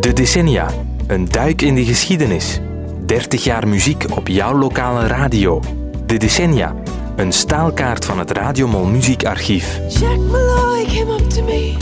De 0.00 0.12
decennia. 0.12 0.68
Een 1.06 1.28
duik 1.28 1.62
in 1.62 1.74
de 1.74 1.84
geschiedenis. 1.84 2.60
30 3.06 3.44
jaar 3.44 3.68
muziek 3.68 4.04
op 4.10 4.28
jouw 4.28 4.58
lokale 4.58 5.06
radio. 5.06 5.60
De 6.06 6.16
decennia. 6.16 6.74
Een 7.16 7.32
staalkaart 7.32 8.04
van 8.04 8.18
het 8.18 8.30
Radiomol 8.30 8.84
muziekarchief. 8.84 9.80
Jack 9.88 10.18
Malloy 10.18 10.84
came 10.84 11.12
up 11.12 11.30
to 11.30 11.42
me 11.42 11.74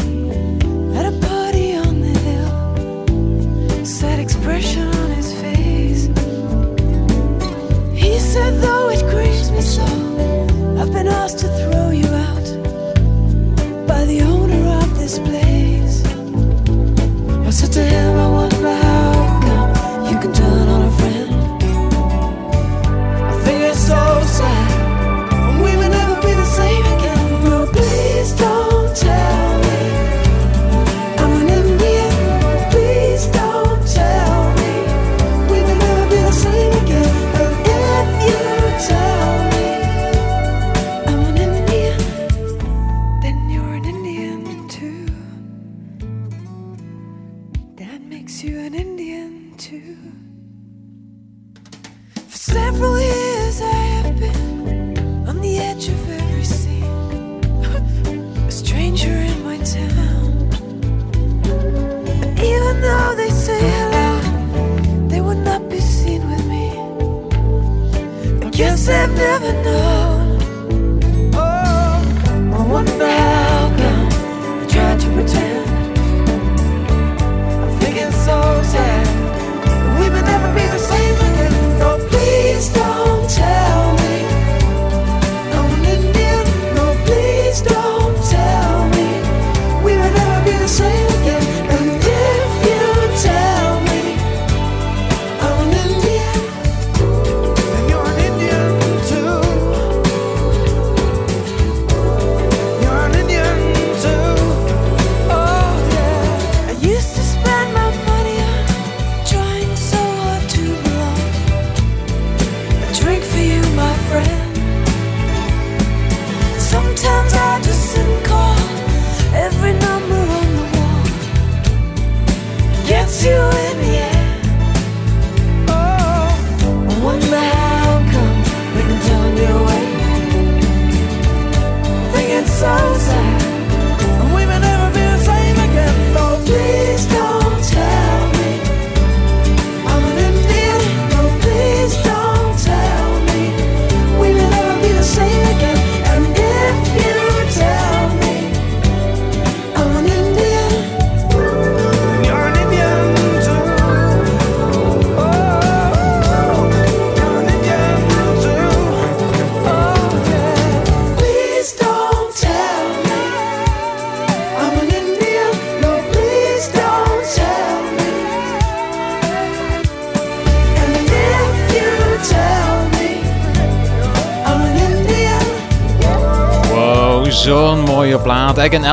at 0.98 1.04
a 1.04 1.26
party 1.28 1.74
on 1.86 2.00
the 2.00 2.18
hill. 2.18 3.84
Sad 3.84 4.18
expression 4.18 4.86
on 4.86 5.10
his 5.10 5.32
face. 5.32 6.08
He 7.92 8.18
said, 8.18 8.60
though 8.60 8.92
it 8.92 9.04
grieves 9.10 9.50
me 9.50 9.60
so, 9.60 9.82
I've 10.78 10.92
been 10.92 11.08
asked 11.08 11.38
to 11.38 11.48
throw 11.48 11.90
you 11.90 12.08
out 12.08 12.46
by 13.86 14.04
the 14.06 14.22
owner 14.22 14.78
of 14.82 14.98
this 14.98 15.18
place. 15.18 15.43
Said 17.54 17.72
to 17.74 17.84
him, 17.84 18.18
I 18.18 18.28
wonder 18.28 18.74
how 18.82 19.40
come 19.46 20.12
you 20.12 20.18
can 20.18 20.32
turn 20.32 20.68
on 20.68 20.82
a 20.82 20.90
friend. 20.98 21.62
I 23.22 23.72
so 23.74 24.00
sad. 24.38 25.62
We 25.62 25.76
will 25.76 25.88
never 25.88 26.16
be 26.26 26.34
the 26.34 26.44
same 26.46 26.84
again. 26.96 27.68
Please 27.72 28.32
don't 28.32 28.96
tell 28.96 29.53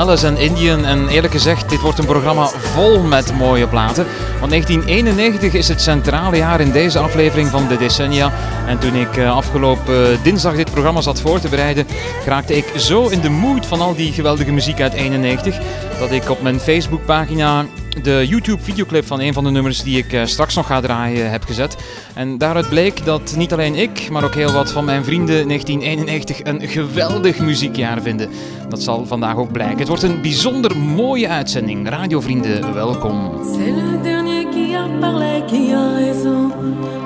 Alice 0.01 0.27
en 0.27 0.37
Indian. 0.37 0.85
En 0.85 1.07
eerlijk 1.07 1.33
gezegd, 1.33 1.69
dit 1.69 1.81
wordt 1.81 1.99
een 1.99 2.05
programma 2.05 2.47
vol 2.47 3.01
met 3.01 3.33
mooie 3.33 3.67
platen. 3.67 4.05
Want 4.39 4.51
1991 4.51 5.53
is 5.53 5.67
het 5.67 5.81
centrale 5.81 6.37
jaar 6.37 6.61
in 6.61 6.71
deze 6.71 6.99
aflevering 6.99 7.47
van 7.47 7.67
de 7.67 7.77
decennia. 7.77 8.31
En 8.67 8.79
toen 8.79 8.95
ik 8.95 9.17
eh, 9.17 9.35
afgelopen 9.35 10.23
dinsdag 10.23 10.55
dit 10.55 10.71
programma 10.71 11.01
zat 11.01 11.21
voor 11.21 11.39
te 11.39 11.49
bereiden, 11.49 11.87
raakte 12.25 12.57
ik 12.57 12.65
zo 12.77 13.07
in 13.07 13.21
de 13.21 13.29
mood 13.29 13.65
van 13.65 13.81
al 13.81 13.95
die 13.95 14.13
geweldige 14.13 14.51
muziek 14.51 14.81
uit 14.81 14.93
91 14.93 15.57
dat 15.99 16.11
ik 16.11 16.29
op 16.29 16.41
mijn 16.41 16.59
Facebookpagina 16.59 17.65
de 18.01 18.27
YouTube-videoclip 18.27 19.05
van 19.05 19.19
een 19.19 19.33
van 19.33 19.43
de 19.43 19.49
nummers 19.49 19.83
die 19.83 19.97
ik 19.97 20.13
eh, 20.13 20.25
straks 20.25 20.55
nog 20.55 20.67
ga 20.67 20.81
draaien 20.81 21.31
heb 21.31 21.43
gezet. 21.43 21.75
En 22.13 22.37
daaruit 22.37 22.69
bleek 22.69 23.05
dat 23.05 23.33
niet 23.37 23.53
alleen 23.53 23.75
ik, 23.75 24.09
maar 24.09 24.23
ook 24.23 24.35
heel 24.35 24.51
wat 24.51 24.71
van 24.71 24.85
mijn 24.85 25.03
vrienden 25.03 25.47
1991 25.47 26.39
een 26.43 26.67
geweldig 26.67 27.39
muziekjaar 27.39 28.01
vinden. 28.01 28.29
Dat 28.71 28.81
zal 28.81 29.05
vandaag 29.05 29.35
ook 29.35 29.51
blijken. 29.51 29.77
Het 29.77 29.87
wordt 29.87 30.03
een 30.03 30.21
bijzonder 30.21 30.77
mooie 30.77 31.29
uitzending. 31.29 31.89
Radiovrienden, 31.89 32.73
welkom. 32.73 33.31
C'est 33.43 33.75
le 33.75 34.01
dernier 34.01 34.45
qui 34.49 34.75
a 34.75 34.87
parlé, 34.99 35.43
qui 35.45 35.73
a 35.73 35.93
raison 35.95 36.47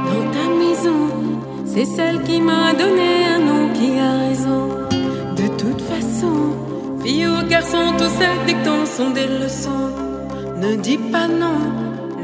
dans 0.05 0.31
ta 0.31 0.47
maison. 0.57 1.09
C'est 1.65 1.87
celle 1.95 2.21
qui 2.21 2.39
m'a 2.41 2.73
donné 2.77 3.25
un 3.35 3.39
nom, 3.45 3.73
qui 3.73 3.99
a 3.99 4.11
raison. 4.27 4.67
De 5.35 5.47
toute 5.57 5.81
façon, 5.81 6.35
fille 7.03 7.27
ou 7.27 7.47
garçon, 7.49 7.93
tous 7.97 8.13
ces 8.19 8.45
dictons 8.45 8.85
sont 8.85 9.09
des 9.13 9.27
leçons. 9.27 9.89
Ne 10.61 10.75
dis 10.75 10.99
pas 11.11 11.27
non, 11.27 11.59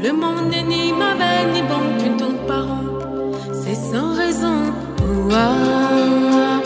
le 0.02 0.12
monde 0.12 0.50
n'est 0.52 0.68
ni 0.74 0.92
mauvais 0.92 1.44
ni 1.52 1.62
bon, 1.62 1.82
tu 1.98 2.10
ne 2.10 2.16
tournes 2.16 2.46
pas 2.46 2.62
rond. 2.62 3.32
C'est 3.52 3.74
sans 3.90 4.14
raison. 4.14 4.58
Ouah, 5.00 6.60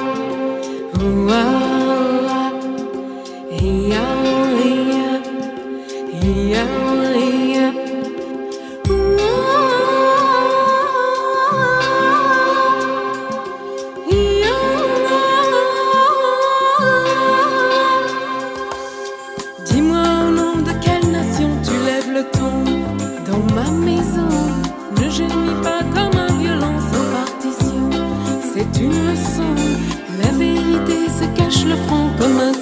ouah. 1.00 1.75
Je 31.48 31.68
le 31.68 31.76
front 31.76 32.10
comme 32.18 32.40
un 32.40 32.55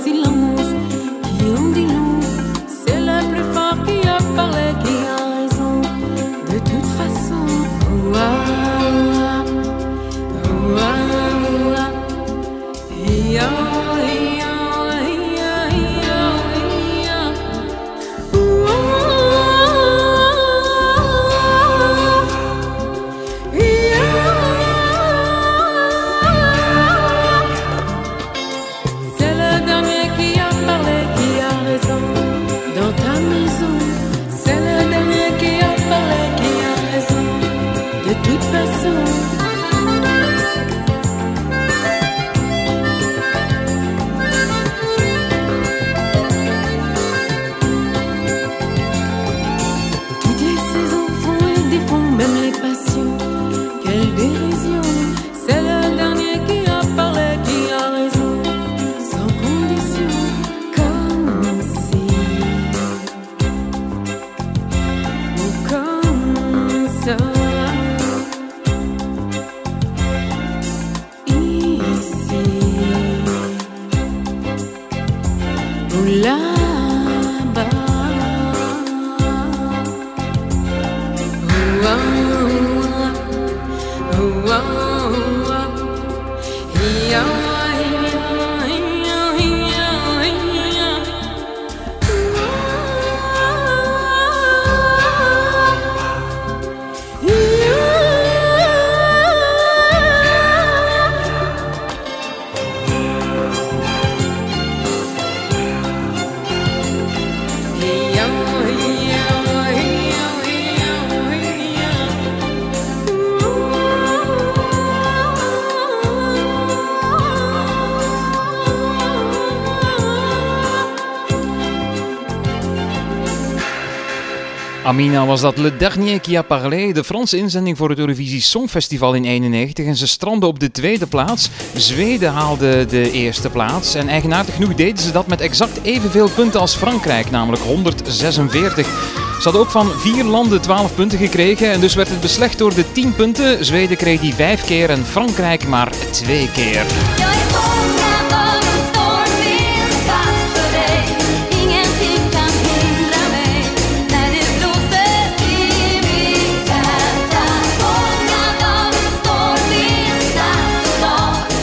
Amina 124.95 125.27
was 125.27 125.41
dat 125.41 125.57
Le 125.57 125.77
Dernier 125.77 126.21
qui 126.21 126.37
a 126.37 126.43
parlé, 126.43 126.93
de 126.93 127.05
Franse 127.05 127.37
inzending 127.37 127.77
voor 127.77 127.89
het 127.89 127.99
Eurovisie 127.99 128.41
Songfestival 128.41 129.15
in 129.15 129.25
91. 129.25 129.87
En 129.87 129.97
ze 129.97 130.07
strandde 130.07 130.47
op 130.47 130.61
de 130.61 130.71
tweede 130.71 131.07
plaats. 131.07 131.51
Zweden 131.77 132.33
haalde 132.33 132.87
de 132.87 133.11
eerste 133.11 133.51
plaats. 133.51 133.95
En 133.95 134.09
eigenaardig 134.09 134.55
genoeg 134.55 134.75
deden 134.75 135.03
ze 135.03 135.13
dat 135.13 135.27
met 135.27 135.41
exact 135.41 135.81
evenveel 135.83 136.29
punten 136.29 136.61
als 136.61 136.75
Frankrijk, 136.75 137.31
namelijk 137.31 137.63
146. 137.63 138.87
Ze 138.87 139.43
hadden 139.43 139.61
ook 139.61 139.71
van 139.71 139.91
vier 139.91 140.25
landen 140.25 140.61
12 140.61 140.95
punten 140.95 141.19
gekregen. 141.19 141.71
En 141.71 141.81
dus 141.81 141.95
werd 141.95 142.09
het 142.09 142.21
beslecht 142.21 142.59
door 142.59 142.75
de 142.75 142.93
10 142.93 143.15
punten. 143.15 143.65
Zweden 143.65 143.97
kreeg 143.97 144.21
die 144.21 144.35
vijf 144.35 144.65
keer 144.65 144.91
en 144.91 145.05
Frankrijk 145.05 145.69
maar 145.69 145.91
twee 146.11 146.51
keer. 146.51 146.85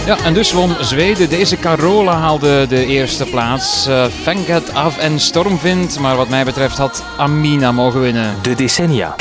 Ja, 0.05 0.17
en 0.23 0.33
dus 0.33 0.51
won 0.51 0.75
Zweden. 0.79 1.29
Deze 1.29 1.57
Carola 1.57 2.17
haalde 2.17 2.67
de 2.67 2.85
eerste 2.85 3.25
plaats. 3.25 3.87
Uh, 3.87 4.05
Fenget 4.05 4.73
af 4.73 4.97
en 4.97 5.19
Stormvind. 5.19 5.99
Maar 5.99 6.15
wat 6.15 6.29
mij 6.29 6.45
betreft 6.45 6.77
had 6.77 7.03
Amina 7.17 7.71
mogen 7.71 8.01
winnen. 8.01 8.35
De 8.41 8.55
decennia. 8.55 9.15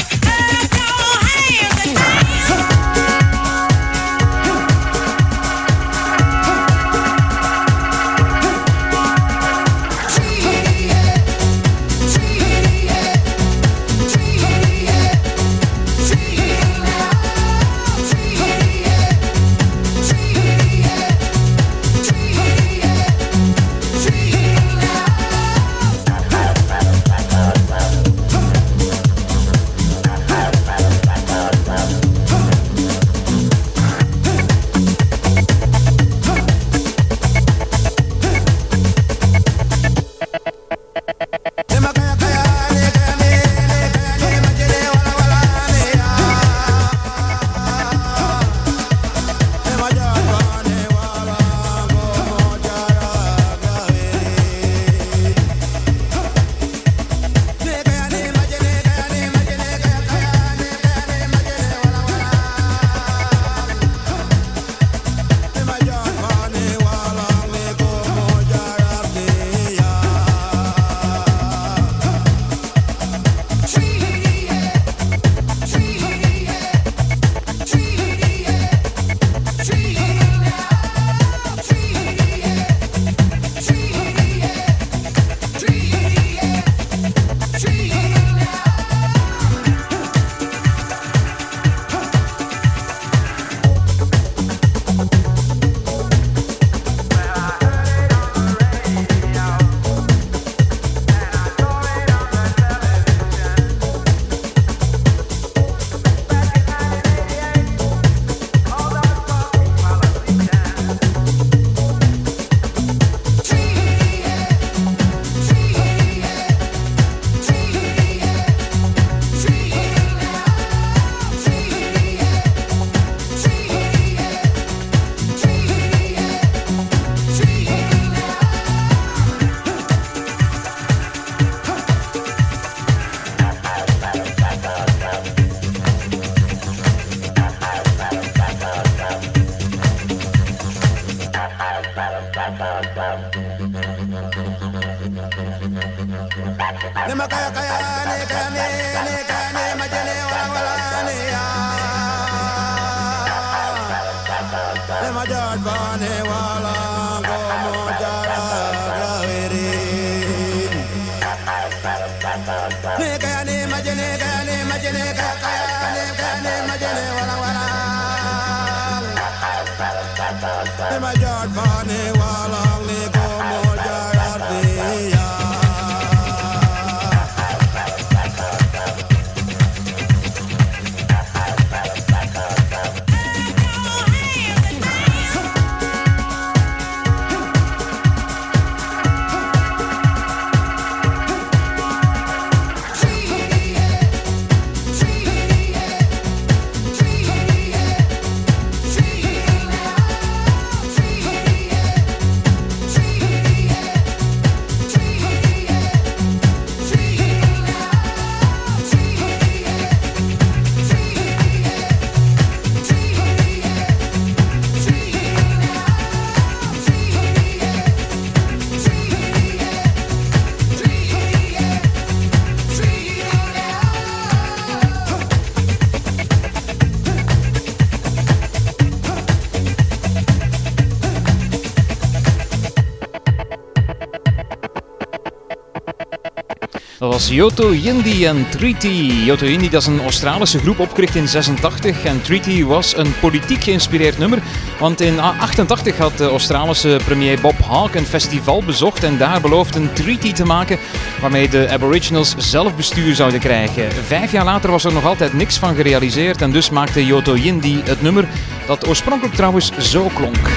Dat 237.01 237.13
was 237.13 237.29
Yoto 237.29 237.75
Yindi 237.75 238.27
en 238.27 238.49
Treaty. 238.49 239.13
Yoto 239.25 239.47
Yindi 239.47 239.71
dat 239.71 239.81
is 239.81 239.87
een 239.87 240.03
Australische 240.03 240.59
groep 240.59 240.79
opgericht 240.79 241.15
in 241.15 241.29
86 241.29 242.05
en 242.05 242.23
Treaty 242.23 242.65
was 242.65 242.97
een 242.97 243.15
politiek 243.21 243.65
geïnspireerd 243.65 244.19
nummer. 244.19 244.43
Want 244.79 245.01
in 245.01 245.21
88 245.21 245.97
had 245.97 246.19
de 246.19 246.29
Australische 246.29 246.99
premier 247.05 247.41
Bob 247.41 247.59
Hawke 247.65 247.99
een 247.99 248.07
festival 248.07 248.63
bezocht 248.63 249.05
en 249.05 249.19
daar 249.19 249.41
beloofde 249.41 249.79
een 249.79 249.93
treaty 249.93 250.33
te 250.33 250.45
maken 250.45 250.79
waarmee 251.21 251.49
de 251.49 251.69
Aboriginals 251.71 252.35
zelfbestuur 252.37 253.15
zouden 253.15 253.41
krijgen. 253.41 253.93
Vijf 253.93 254.33
jaar 254.33 254.45
later 254.45 254.71
was 254.71 254.85
er 254.85 254.93
nog 254.93 255.05
altijd 255.05 255.33
niks 255.33 255.59
van 255.59 255.75
gerealiseerd 255.75 256.43
en 256.43 256.51
dus 256.53 256.71
maakte 256.71 257.07
Yoto 257.07 257.37
Yindi 257.37 257.83
het 257.85 258.03
nummer 258.03 258.29
dat 258.67 258.89
oorspronkelijk 258.89 259.35
trouwens 259.35 259.71
zo 259.79 260.11
klonk. 260.15 260.49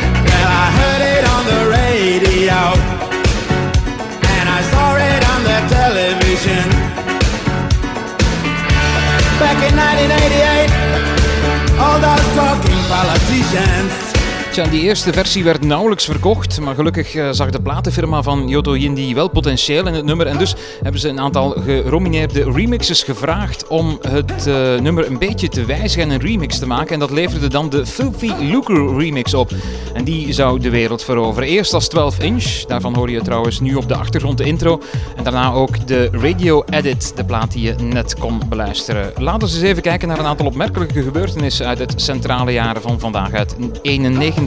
Back 9.44 9.60
in 9.70 9.76
1988, 9.76 10.72
all 11.78 12.00
those 12.00 12.28
talking 12.34 12.80
politicians. 12.88 14.13
Tja, 14.54 14.68
die 14.68 14.82
eerste 14.82 15.14
versie 15.14 15.44
werd 15.44 15.62
nauwelijks 15.66 16.06
verkocht, 16.06 16.60
maar 16.60 16.76
gelukkig 16.76 17.16
uh, 17.16 17.28
zag 17.32 17.50
de 17.50 17.62
platenfirma 17.62 18.22
van 18.22 18.48
Yoto 18.48 18.78
Yindi 18.78 19.16
wel 19.16 19.28
potentieel 19.28 19.88
in 19.88 19.94
het 19.94 20.06
nummer 20.06 20.28
en 20.28 20.38
dus 20.38 20.56
hebben 20.84 21.02
ze 21.02 21.10
een 21.10 21.20
aantal 21.20 21.50
geromineerde 21.50 22.52
remixes 22.52 23.04
gevraagd 23.04 23.68
om 23.68 24.00
het 24.02 24.48
uh, 24.48 24.80
nummer 24.80 25.08
een 25.08 25.18
beetje 25.18 25.50
te 25.50 25.66
wijzigen 25.66 26.04
en 26.04 26.10
een 26.10 26.22
remix 26.22 26.60
te 26.60 26.68
maken 26.68 26.94
en 26.94 27.00
dat 27.00 27.12
leverde 27.12 27.48
dan 27.48 27.70
de 27.70 27.86
Filthy 27.86 28.32
Lucre 28.40 28.96
remix 28.98 29.34
op. 29.34 29.52
En 29.94 30.04
die 30.04 30.34
zou 30.34 30.60
de 30.60 30.70
wereld 30.70 31.04
veroveren. 31.04 31.50
Eerst 31.50 31.74
als 31.74 31.88
12 31.88 32.20
inch, 32.20 32.66
daarvan 32.66 32.96
hoor 32.96 33.10
je 33.10 33.22
trouwens 33.22 33.60
nu 33.60 33.76
op 33.76 33.88
de 33.88 33.96
achtergrond 33.96 34.38
de 34.38 34.44
intro 34.44 34.82
en 35.16 35.24
daarna 35.24 35.52
ook 35.52 35.88
de 35.88 36.10
radio 36.12 36.64
edit, 36.70 37.14
de 37.16 37.26
plaat 37.26 37.52
die 37.52 37.62
je 37.62 37.74
net 37.74 38.16
kon 38.16 38.42
beluisteren. 38.50 39.14
Laten 39.18 39.48
we 39.48 39.54
eens 39.54 39.64
even 39.64 39.82
kijken 39.82 40.08
naar 40.08 40.20
een 40.20 40.26
aantal 40.26 40.46
opmerkelijke 40.46 41.04
gebeurtenissen 41.04 41.68
uit 41.68 41.80
het 41.80 41.94
centrale 42.02 42.52
jaren 42.52 42.82
van 42.82 43.00
vandaag 43.00 43.34
uit 43.34 43.56
91. 43.82 44.42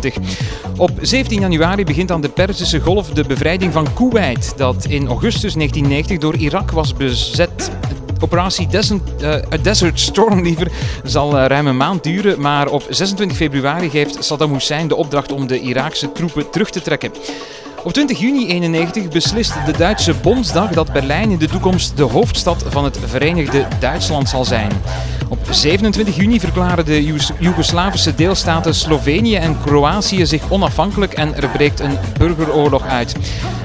Op 0.77 0.91
17 1.01 1.41
januari 1.41 1.85
begint 1.85 2.11
aan 2.11 2.21
de 2.21 2.29
Perzische 2.29 2.81
Golf 2.81 3.09
de 3.09 3.25
bevrijding 3.25 3.73
van 3.73 3.93
Kuwait, 3.95 4.53
dat 4.57 4.85
in 4.85 5.09
augustus 5.09 5.55
1990 5.55 6.19
door 6.19 6.37
Irak 6.37 6.71
was 6.71 6.95
bezet. 6.95 7.71
Operatie 8.21 8.67
Desert, 8.67 9.03
uh, 9.23 9.35
Desert 9.63 10.01
Storm 10.01 10.43
liever 10.43 10.71
zal 11.05 11.37
uh, 11.37 11.45
ruim 11.47 11.67
een 11.67 11.77
maand 11.77 12.03
duren, 12.03 12.41
maar 12.41 12.69
op 12.69 12.87
26 12.89 13.37
februari 13.37 13.91
geeft 13.91 14.25
Saddam 14.25 14.53
Hussein 14.53 14.89
de 14.89 14.97
opdracht 14.97 15.33
om 15.33 15.47
de 15.47 15.61
Iraakse 15.61 16.13
troepen 16.13 16.51
terug 16.51 16.71
te 16.71 16.83
trekken. 16.83 17.11
Op 17.85 17.93
20 17.93 18.19
juni 18.19 18.47
1991 18.47 19.09
beslist 19.09 19.67
de 19.67 19.73
Duitse 19.73 20.15
Bondsdag 20.15 20.71
dat 20.71 20.93
Berlijn 20.93 21.31
in 21.31 21.39
de 21.39 21.49
toekomst 21.49 21.97
de 21.97 22.03
hoofdstad 22.03 22.65
van 22.69 22.85
het 22.85 22.99
Verenigde 23.05 23.67
Duitsland 23.79 24.29
zal 24.29 24.45
zijn. 24.45 24.71
Op 25.29 25.39
27 25.51 26.17
juni 26.17 26.41
verklaren 26.41 26.85
de 26.85 27.05
Joegoslavische 27.39 28.15
deelstaten 28.15 28.75
Slovenië 28.75 29.37
en 29.37 29.61
Kroatië 29.65 30.27
zich 30.27 30.51
onafhankelijk 30.51 31.13
en 31.13 31.35
er 31.35 31.49
breekt 31.49 31.81
een 31.81 31.99
burgeroorlog 32.19 32.87
uit. 32.87 33.15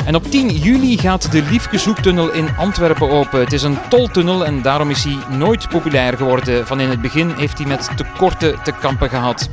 En 0.05 0.15
op 0.15 0.31
10 0.31 0.49
juli 0.49 0.97
gaat 0.97 1.31
de 1.31 1.43
Liefkeshoektunnel 1.49 2.31
in 2.31 2.57
Antwerpen 2.57 3.09
open. 3.09 3.39
Het 3.39 3.53
is 3.53 3.63
een 3.63 3.77
toltunnel 3.89 4.45
en 4.45 4.61
daarom 4.61 4.89
is 4.89 5.03
hij 5.03 5.37
nooit 5.37 5.69
populair 5.69 6.17
geworden. 6.17 6.67
Van 6.67 6.79
in 6.79 6.89
het 6.89 7.01
begin 7.01 7.29
heeft 7.37 7.57
hij 7.57 7.67
met 7.67 7.89
tekorten 7.95 8.59
te 8.63 8.71
kampen 8.71 9.09
gehad. 9.09 9.49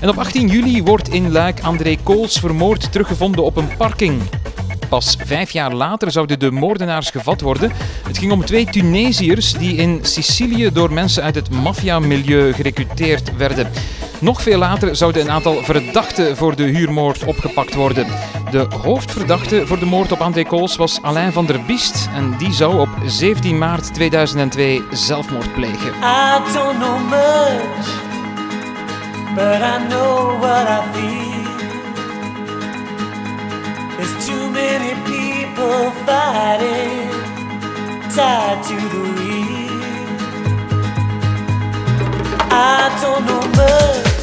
En 0.00 0.08
op 0.08 0.18
18 0.18 0.48
juli 0.48 0.82
wordt 0.82 1.08
in 1.08 1.32
Luik 1.32 1.60
André 1.60 1.96
Kools 2.02 2.38
vermoord 2.38 2.92
teruggevonden 2.92 3.44
op 3.44 3.56
een 3.56 3.76
parking. 3.76 4.07
Pas 4.88 5.16
vijf 5.24 5.50
jaar 5.50 5.72
later 5.74 6.10
zouden 6.10 6.38
de 6.38 6.50
moordenaars 6.50 7.10
gevat 7.10 7.40
worden. 7.40 7.72
Het 8.06 8.18
ging 8.18 8.32
om 8.32 8.44
twee 8.44 8.64
Tunesiërs 8.64 9.52
die 9.52 9.76
in 9.76 9.98
Sicilië 10.02 10.72
door 10.72 10.92
mensen 10.92 11.22
uit 11.22 11.34
het 11.34 11.50
maffiamilieu 11.50 12.52
gerecruiteerd 12.52 13.36
werden. 13.36 13.70
Nog 14.20 14.42
veel 14.42 14.58
later 14.58 14.96
zouden 14.96 15.22
een 15.22 15.30
aantal 15.30 15.54
verdachten 15.62 16.36
voor 16.36 16.56
de 16.56 16.62
huurmoord 16.62 17.24
opgepakt 17.24 17.74
worden. 17.74 18.06
De 18.50 18.66
hoofdverdachte 18.82 19.66
voor 19.66 19.78
de 19.78 19.86
moord 19.86 20.12
op 20.12 20.20
André 20.20 20.44
Kools 20.44 20.76
was 20.76 21.02
Alain 21.02 21.32
van 21.32 21.46
der 21.46 21.64
Biest 21.64 22.08
en 22.14 22.34
die 22.38 22.52
zou 22.52 22.80
op 22.80 22.88
17 23.06 23.58
maart 23.58 23.94
2002 23.94 24.82
zelfmoord 24.92 25.54
plegen. 25.54 25.88
I 25.88 26.52
don't 26.52 26.78
know. 26.78 26.98
There's 33.98 34.26
too 34.28 34.48
many 34.50 34.94
people 35.10 35.90
fighting, 36.06 37.10
tied 38.14 38.62
to 38.68 38.76
the 38.94 39.02
wheel. 39.16 39.82
I 42.48 42.96
don't 43.02 43.26
know 43.26 43.42
much, 43.58 44.20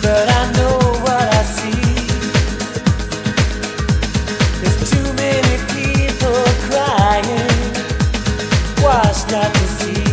but 0.00 0.26
I 0.30 0.42
know 0.56 0.78
what 1.04 1.26
I 1.40 1.42
see. 1.56 2.08
There's 4.62 4.80
too 4.90 5.08
many 5.12 5.56
people 5.76 6.40
crying, 6.70 7.52
washed 8.82 9.30
out 9.34 9.52
to 9.52 9.66
sea. 9.76 10.05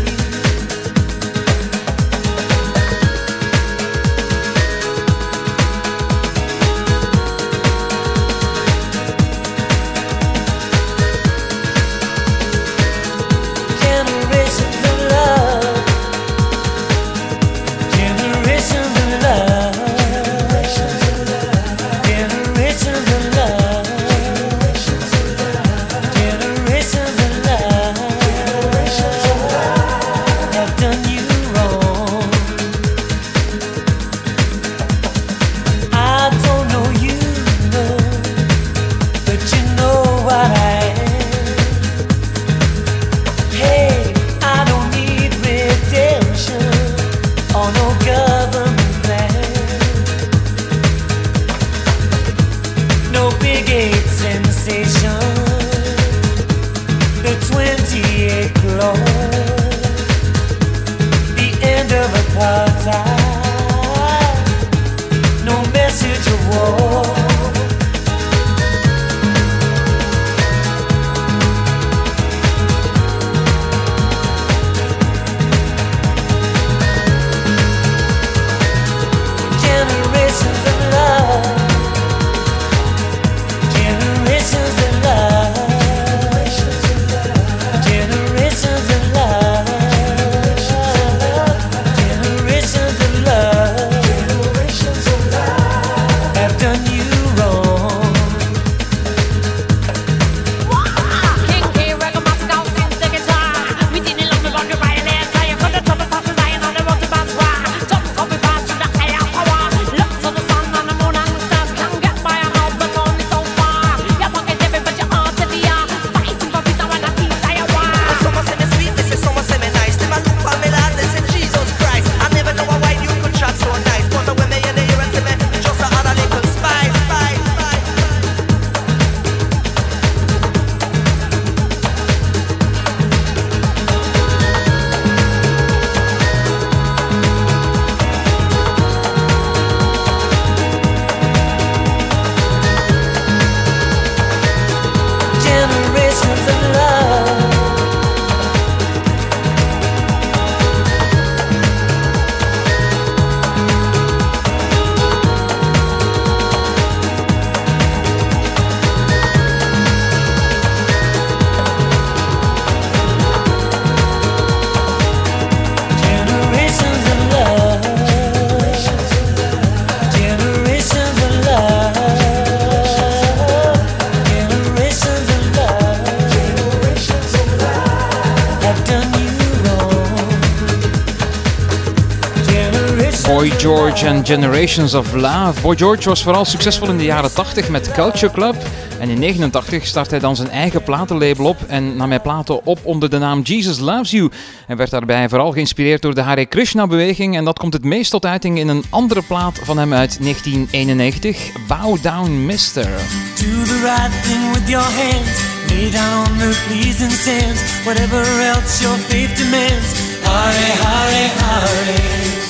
George 183.64 184.06
en 184.06 184.26
Generations 184.26 184.94
of 184.94 185.14
Love. 185.14 185.62
Boy 185.62 185.78
George 185.78 186.10
was 186.10 186.24
vooral 186.24 186.46
succesvol 186.46 186.90
in 186.90 186.98
de 186.98 187.04
jaren 187.04 187.34
80 187.34 187.70
met 187.70 187.92
Culture 187.92 188.32
Club. 188.32 188.56
En 189.00 189.10
in 189.10 189.20
89 189.20 189.86
startte 189.86 190.10
hij 190.10 190.20
dan 190.20 190.36
zijn 190.36 190.50
eigen 190.50 190.84
platenlabel 190.84 191.46
op 191.46 191.58
en 191.68 191.96
nam 191.96 192.10
hij 192.10 192.20
platen 192.20 192.66
op 192.66 192.80
onder 192.84 193.10
de 193.10 193.18
naam 193.18 193.42
Jesus 193.42 193.80
Loves 193.80 194.12
You. 194.12 194.32
Hij 194.68 194.76
werd 194.76 194.90
daarbij 194.90 195.30
vooral 195.30 195.52
geïnspireerd 195.52 196.02
door 196.02 196.14
de 196.14 196.22
Hare 196.22 196.46
Krishna-beweging 196.46 197.36
en 197.36 197.46
dat 197.46 197.60
komt 197.60 197.74
het 197.74 197.84
meest 197.84 198.12
tot 198.12 198.26
uiting 198.26 198.60
in 198.60 198.68
een 198.68 198.84
andere 198.90 199.22
plaat 199.22 199.60
van 199.64 199.78
hem 199.78 199.94
uit 199.94 200.18
1991, 200.22 201.52
Bow 201.68 201.98
Down 202.02 202.46
Mister. 202.46 202.84
Do 202.84 203.64
the 203.64 203.80
right 203.84 204.24
thing 204.24 204.54
with 204.54 204.70
your 204.70 204.86
hands, 204.86 205.44
lay 205.68 205.92
down 205.92 206.38
the 206.38 206.64
pleasing 206.68 207.12
sands, 207.12 207.84
whatever 207.84 208.20
else 208.40 208.84
your 208.84 208.98
faith 208.98 209.38
demands. 209.38 210.03
Hare 210.28 210.74
Hare 210.84 211.28
Hare. 211.40 211.98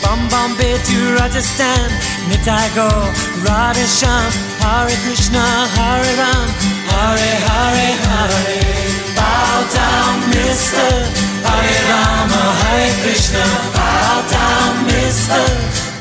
From 0.01 0.19
Bombay 0.29 0.77
to 0.77 0.97
Rajasthan, 1.17 1.89
Nitai 2.29 2.67
go, 2.75 2.89
Radha 3.43 3.85
Sham, 3.87 4.31
Hare 4.61 4.95
Krishna, 5.03 5.43
Hare 5.77 6.13
Ram, 6.19 6.47
Hare 6.91 7.35
Hare 7.47 7.93
Hare. 8.05 8.61
Bow 9.15 9.55
down, 9.73 10.15
Mister, 10.29 10.89
Hare 11.47 11.81
Rama, 11.91 12.43
Hare 12.61 12.93
Krishna, 13.03 13.45
bow 13.73 14.21
down, 14.29 14.85
Mister. 14.85 15.43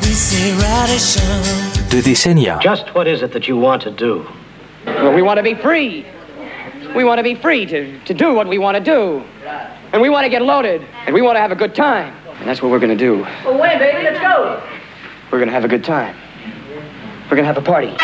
We 0.03 0.13
say 0.15 0.53
Radha 0.57 0.99
Sham. 0.99 1.43
De 1.89 2.01
decennia. 2.03 2.61
Just 2.61 2.95
what 2.95 3.07
is 3.07 3.23
it 3.23 3.33
that 3.33 3.47
you 3.49 3.57
want 3.57 3.83
to 3.83 3.91
do? 3.91 4.27
Well, 4.87 5.13
we 5.15 5.23
want 5.23 5.37
to 5.39 5.43
be 5.43 5.55
free. 5.55 6.05
We 6.97 7.05
want 7.05 7.19
to 7.19 7.23
be 7.23 7.35
free 7.35 7.65
to, 7.67 7.99
to 8.05 8.15
do 8.15 8.35
what 8.35 8.47
we 8.49 8.59
want 8.59 8.77
to 8.77 8.83
do. 8.83 9.23
And 9.93 10.01
we 10.01 10.09
want 10.09 10.25
to 10.25 10.31
get 10.31 10.43
loaded. 10.43 10.83
And 11.07 11.15
we 11.15 11.21
want 11.21 11.37
to 11.37 11.41
have 11.41 11.53
a 11.53 11.57
good 11.57 11.75
time. 11.75 12.15
And 12.39 12.49
that's 12.49 12.63
what 12.63 12.71
we're 12.71 12.81
going 12.81 12.97
to 12.97 13.05
do. 13.05 13.21
Well, 13.45 13.59
when, 13.59 13.79
baby? 13.79 14.03
Let's 14.03 14.19
go. 14.19 14.63
We're 15.31 15.39
going 15.39 15.49
to 15.49 15.55
have 15.55 15.65
a 15.65 15.69
good 15.69 15.85
time. 15.85 16.17
We're 17.25 17.37
going 17.37 17.43
to 17.43 17.53
have 17.55 17.59
a 17.59 17.63
party. 17.63 17.95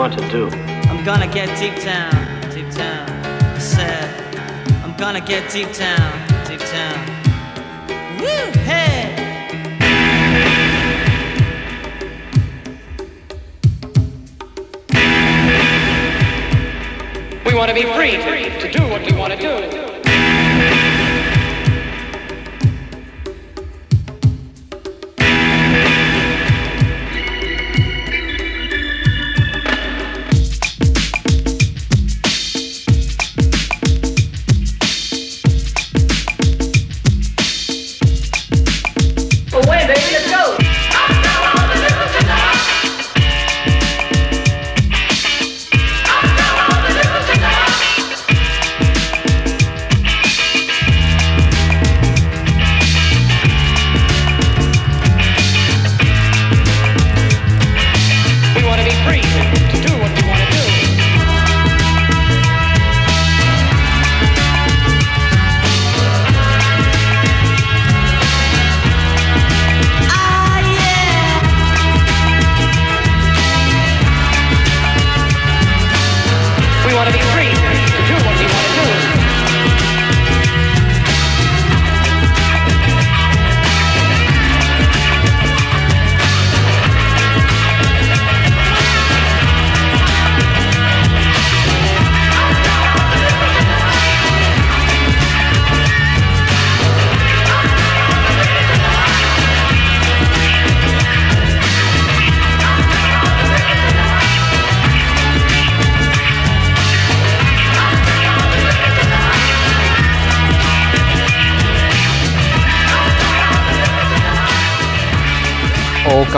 Want 0.00 0.18
to 0.18 0.28
do? 0.30 0.48
I'm 0.88 1.04
gonna 1.04 1.30
get 1.30 1.48
deep 1.60 1.76
down, 1.84 2.10
deep 2.50 2.70
down. 2.74 3.06
I 3.54 3.58
said, 3.58 4.08
I'm 4.82 4.96
gonna 4.96 5.20
get 5.20 5.52
deep 5.52 5.70
down, 5.74 6.10
deep 6.48 6.60
down. 6.60 6.98
Woo, 8.18 8.50
hey! 8.64 9.12
We 17.44 17.54
want 17.54 17.68
to 17.68 17.74
be 17.74 17.82
free 17.92 18.16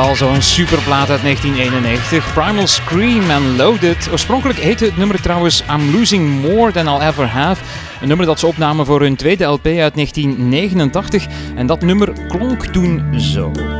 al, 0.02 0.14
zo'n 0.16 0.42
superplaat 0.42 1.10
uit 1.10 1.22
1991. 1.22 2.32
Primal 2.32 2.66
Scream 2.66 3.30
and 3.30 3.56
Loaded. 3.56 4.08
Oorspronkelijk 4.12 4.58
heette 4.58 4.84
het 4.84 4.96
nummer 4.96 5.20
trouwens 5.20 5.62
I'm 5.70 5.92
Losing 5.92 6.40
More 6.40 6.72
Than 6.72 6.86
I'll 6.86 7.06
Ever 7.08 7.26
Have. 7.28 7.62
Een 8.00 8.08
nummer 8.08 8.26
dat 8.26 8.38
ze 8.38 8.46
opnamen 8.46 8.86
voor 8.86 9.00
hun 9.00 9.16
tweede 9.16 9.44
LP 9.44 9.66
uit 9.66 9.94
1989. 9.94 11.26
En 11.54 11.66
dat 11.66 11.82
nummer 11.82 12.12
klonk 12.28 12.66
toen 12.66 13.20
zo. 13.20 13.50
You. 13.50 13.70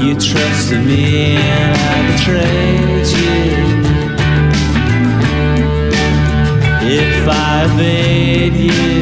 You 0.00 0.16
me 0.84 1.38
you. 3.12 3.84
If 6.86 7.28
I 7.28 7.64
obeyed 7.64 8.54
you, 8.54 8.93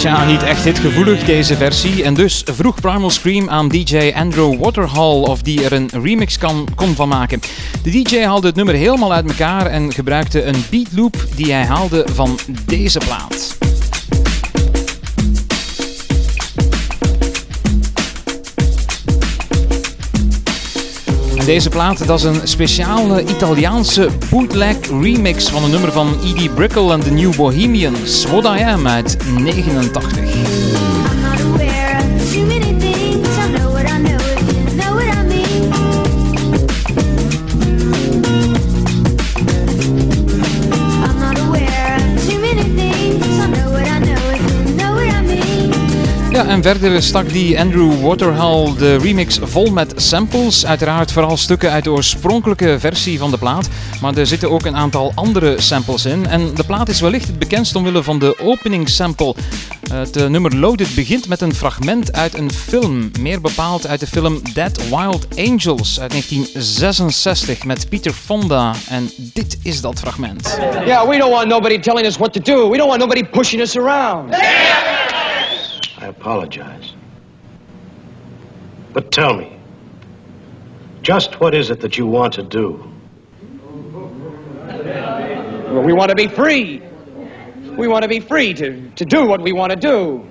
Tja, 0.00 0.24
niet 0.24 0.42
echt 0.42 0.64
hitgevoelig 0.64 1.24
deze 1.24 1.56
versie. 1.56 2.04
En 2.04 2.14
dus 2.14 2.42
vroeg 2.44 2.80
Primal 2.80 3.10
Scream 3.10 3.48
aan 3.48 3.68
DJ 3.68 4.12
Andrew 4.14 4.58
Waterhall 4.58 5.22
of 5.22 5.42
die 5.42 5.64
er 5.64 5.72
een 5.72 5.90
remix 6.02 6.38
kan, 6.38 6.68
kon 6.74 6.94
van 6.94 7.08
maken. 7.08 7.40
De 7.82 7.90
DJ 7.90 8.18
haalde 8.22 8.46
het 8.46 8.56
nummer 8.56 8.74
helemaal 8.74 9.12
uit 9.12 9.28
elkaar 9.28 9.66
en 9.66 9.92
gebruikte 9.92 10.44
een 10.44 10.64
beatloop 10.70 11.26
die 11.36 11.52
hij 11.52 11.64
haalde 11.64 12.06
van 12.12 12.38
deze 12.66 12.98
plaat. 12.98 13.69
Deze 21.44 21.68
plaat 21.68 22.10
is 22.10 22.22
een 22.22 22.40
speciale 22.48 23.24
Italiaanse 23.24 24.08
bootleg 24.30 24.76
remix 25.00 25.48
van 25.48 25.64
een 25.64 25.70
nummer 25.70 25.92
van 25.92 26.20
Edie 26.24 26.50
Brickle 26.50 26.92
en 26.92 27.00
The 27.00 27.10
New 27.10 27.36
Bohemians. 27.36 28.26
What 28.26 28.44
I 28.44 28.62
Am 28.62 28.86
uit 28.86 29.16
89. 29.38 30.99
Ja, 46.40 46.46
en 46.46 46.62
verder 46.62 47.02
stak 47.02 47.32
die 47.32 47.60
Andrew 47.60 48.00
Waterhall 48.02 48.74
de 48.78 48.96
remix 48.96 49.38
vol 49.42 49.70
met 49.70 49.92
samples. 49.96 50.66
Uiteraard 50.66 51.12
vooral 51.12 51.36
stukken 51.36 51.70
uit 51.70 51.84
de 51.84 51.90
oorspronkelijke 51.90 52.76
versie 52.78 53.18
van 53.18 53.30
de 53.30 53.38
plaat. 53.38 53.68
Maar 54.00 54.16
er 54.16 54.26
zitten 54.26 54.50
ook 54.50 54.64
een 54.64 54.76
aantal 54.76 55.12
andere 55.14 55.60
samples 55.60 56.04
in. 56.04 56.26
En 56.26 56.54
de 56.54 56.64
plaat 56.64 56.88
is 56.88 57.00
wellicht 57.00 57.26
het 57.26 57.38
bekendst 57.38 57.74
omwille 57.74 58.02
van 58.02 58.18
de 58.18 58.38
openingssample. 58.38 59.34
Het 59.92 60.16
eh, 60.16 60.26
nummer 60.26 60.56
Loaded 60.56 60.94
begint 60.94 61.28
met 61.28 61.40
een 61.40 61.54
fragment 61.54 62.12
uit 62.12 62.38
een 62.38 62.52
film. 62.52 63.10
Meer 63.20 63.40
bepaald 63.40 63.86
uit 63.86 64.00
de 64.00 64.06
film 64.06 64.40
Dead 64.54 64.88
Wild 64.88 65.26
Angels 65.36 66.00
uit 66.00 66.10
1966 66.10 67.64
met 67.64 67.88
Peter 67.88 68.12
Fonda. 68.12 68.74
En 68.88 69.10
dit 69.16 69.58
is 69.62 69.80
dat 69.80 69.98
fragment. 69.98 70.58
Yeah, 70.84 71.08
we 71.08 71.18
don't 71.18 71.32
want 71.32 71.48
nobody 71.48 71.78
telling 71.78 72.06
us 72.06 72.16
what 72.16 72.32
to 72.32 72.40
do. 72.40 72.70
We 72.70 72.76
don't 72.76 72.88
want 72.88 73.00
nobody 73.00 73.24
pushing 73.24 73.62
us 73.62 73.76
around. 73.76 74.34
Apologize. 76.20 76.92
But 78.92 79.10
tell 79.10 79.34
me, 79.34 79.58
just 81.00 81.40
what 81.40 81.54
is 81.54 81.70
it 81.70 81.80
that 81.80 81.96
you 81.96 82.06
want 82.06 82.34
to 82.34 82.42
do? 82.42 82.86
Well, 85.70 85.82
we 85.82 85.94
want 85.94 86.10
to 86.10 86.14
be 86.14 86.28
free. 86.28 86.82
We 87.74 87.88
want 87.88 88.02
to 88.02 88.08
be 88.08 88.20
free 88.20 88.52
to, 88.52 88.90
to 88.90 89.04
do 89.06 89.24
what 89.24 89.40
we 89.40 89.52
want 89.52 89.70
to 89.70 89.76
do. 89.76 90.26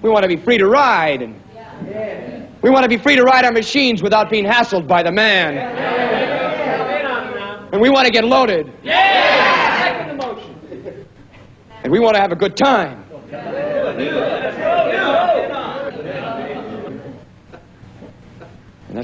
We 0.00 0.10
want 0.10 0.22
to 0.22 0.28
be 0.28 0.36
free 0.36 0.58
to 0.58 0.68
ride. 0.68 1.22
And 1.22 1.34
we 2.62 2.70
want 2.70 2.84
to 2.84 2.88
be 2.88 2.96
free 2.96 3.16
to 3.16 3.24
ride 3.24 3.44
our 3.44 3.52
machines 3.52 4.04
without 4.04 4.30
being 4.30 4.44
hassled 4.44 4.86
by 4.86 5.02
the 5.02 5.10
man. 5.10 5.56
And 7.72 7.80
we 7.80 7.90
want 7.90 8.06
to 8.06 8.12
get 8.12 8.24
loaded. 8.24 8.72
And 11.82 11.90
we 11.90 11.98
want 11.98 12.14
to 12.14 12.20
have 12.20 12.30
a 12.30 12.36
good 12.36 12.56
time. 12.56 13.02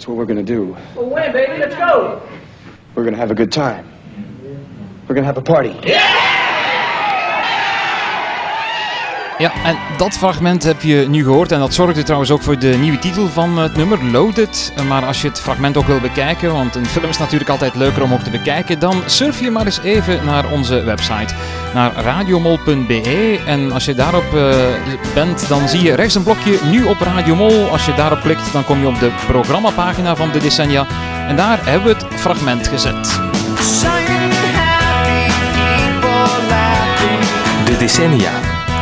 That's 0.03 0.09
what 0.09 0.17
we're 0.17 0.35
going 0.35 0.45
to 0.45 0.53
do. 0.53 0.77
Well, 0.97 1.11
when, 1.11 1.33
baby? 1.33 1.59
Let's 1.59 1.77
go. 1.77 2.21
We're 2.95 3.05
going 3.05 3.15
to 3.15 3.21
have 3.21 3.31
a 3.31 3.35
good 3.35 3.53
time. 3.53 3.85
We're 5.07 5.15
going 5.15 5.27
to 5.27 5.33
have 5.33 5.39
a 5.39 5.43
party. 5.43 5.75
Ja, 9.39 9.53
en 9.65 9.77
dat 9.97 10.15
fragment 10.15 10.63
heb 10.63 10.81
je 10.83 11.07
nu 11.09 11.25
gehoord 11.25 11.53
en 11.53 11.59
dat 11.59 11.75
zorgde 11.75 12.03
trouwens 12.03 12.31
ook 12.31 12.43
voor 12.43 12.59
de 12.59 12.77
nieuwe 12.81 12.99
titel 12.99 13.27
van 13.27 13.59
het 13.59 13.77
nummer, 13.77 14.05
Loaded. 14.05 14.73
Maar 14.89 15.05
als 15.05 15.23
je 15.23 15.29
het 15.29 15.41
fragment 15.41 15.77
ook 15.77 15.87
wil 15.87 16.01
bekijken, 16.01 16.53
want 16.53 16.75
een 16.75 16.87
film 16.87 17.09
is 17.09 17.19
natuurlijk 17.19 17.51
altijd 17.51 17.75
leuker 17.75 18.03
om 18.03 18.13
ook 18.13 18.21
te 18.23 18.31
bekijken, 18.31 18.79
dan 18.79 19.03
surf 19.07 19.41
je 19.41 19.51
maar 19.51 19.65
eens 19.65 19.81
even 19.83 20.25
naar 20.25 20.53
onze 20.53 20.85
website, 20.85 21.35
naar 21.75 21.93
radiomol.be. 21.95 23.41
En 23.47 23.73
als 23.73 23.85
je 23.85 23.95
daarop 23.95 24.35
eh, 24.35 24.55
bent, 25.15 25.49
dan 25.49 25.69
zie 25.69 25.83
je 25.83 25.95
rechts 25.95 26.15
een 26.15 26.23
blokje 26.23 26.59
Nu 26.71 26.85
op 26.85 27.01
Radio 27.01 27.35
Mol. 27.35 27.69
Als 27.71 27.87
je 27.87 27.95
daarop 27.95 28.21
klikt, 28.21 28.53
dan 28.53 28.65
kom 28.65 28.81
je 28.81 28.87
op 28.87 28.99
de 28.99 29.11
programmapagina 29.27 30.17
van 30.17 30.31
de 30.31 30.39
decennia. 30.39 30.87
En 31.29 31.37
daar 31.37 31.59
hebben 31.67 31.97
we 31.97 32.05
het 32.05 32.21
fragment 32.21 32.69
gezet. 32.69 33.21
De 37.65 37.77
decennia. 37.79 38.33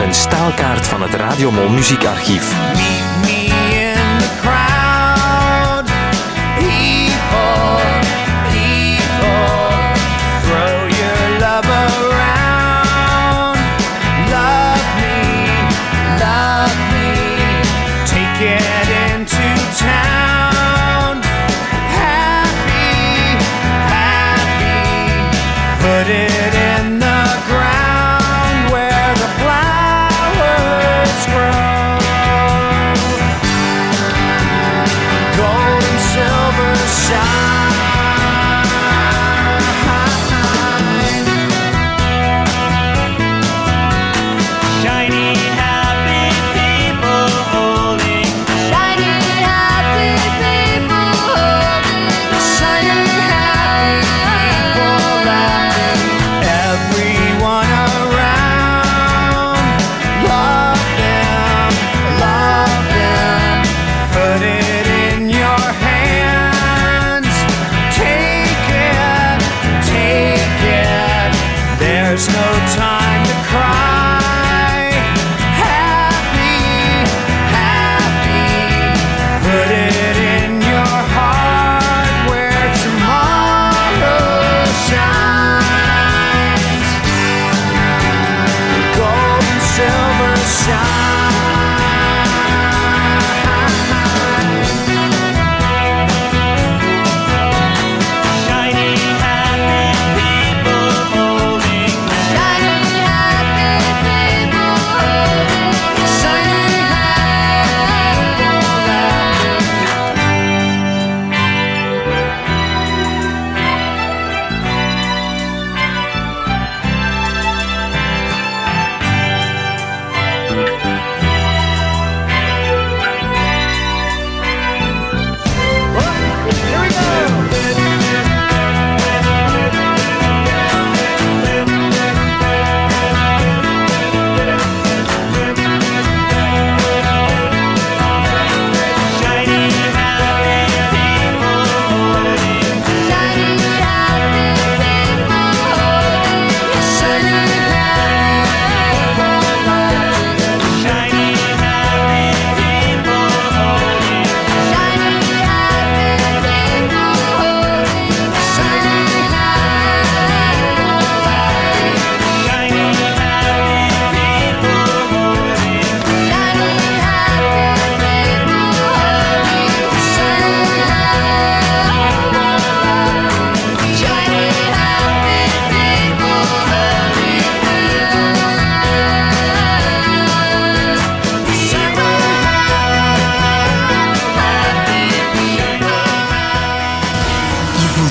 Een 0.05 0.15
staalkaart 0.15 0.87
van 0.87 1.03
het 1.03 1.15
Radiomol 1.15 1.69
muziekarchief. 1.69 3.00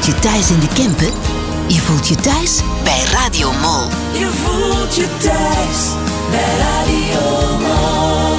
je 0.10 0.20
thuis 0.20 0.50
in 0.50 0.60
de 0.60 0.68
Kempen? 0.68 1.14
Je 1.68 1.80
voelt 1.80 2.08
je 2.08 2.16
thuis 2.16 2.62
bij 2.84 3.04
Radio 3.12 3.52
Mol. 3.52 3.88
Je 4.14 4.30
voelt 4.44 4.96
je 4.96 5.08
thuis 5.18 5.78
bij 6.30 6.58
Radio 6.58 7.58
Mol. 7.58 8.39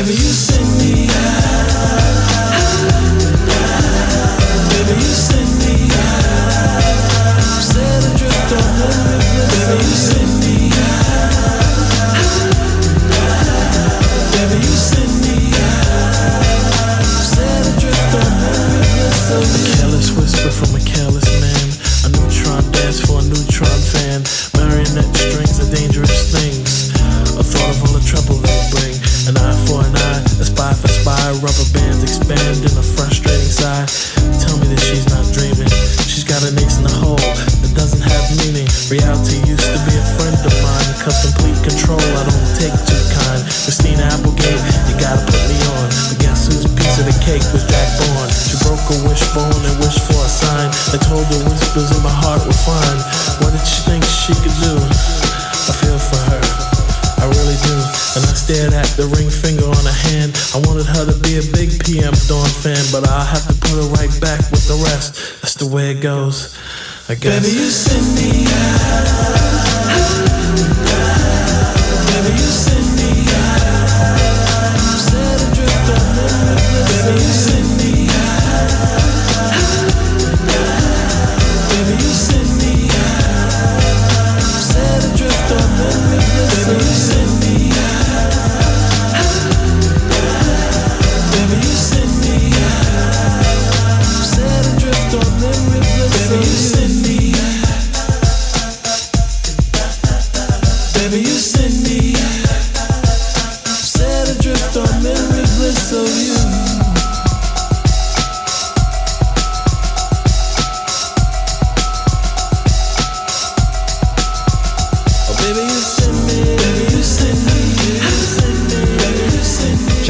Whenever 0.00 0.18
you 0.18 0.49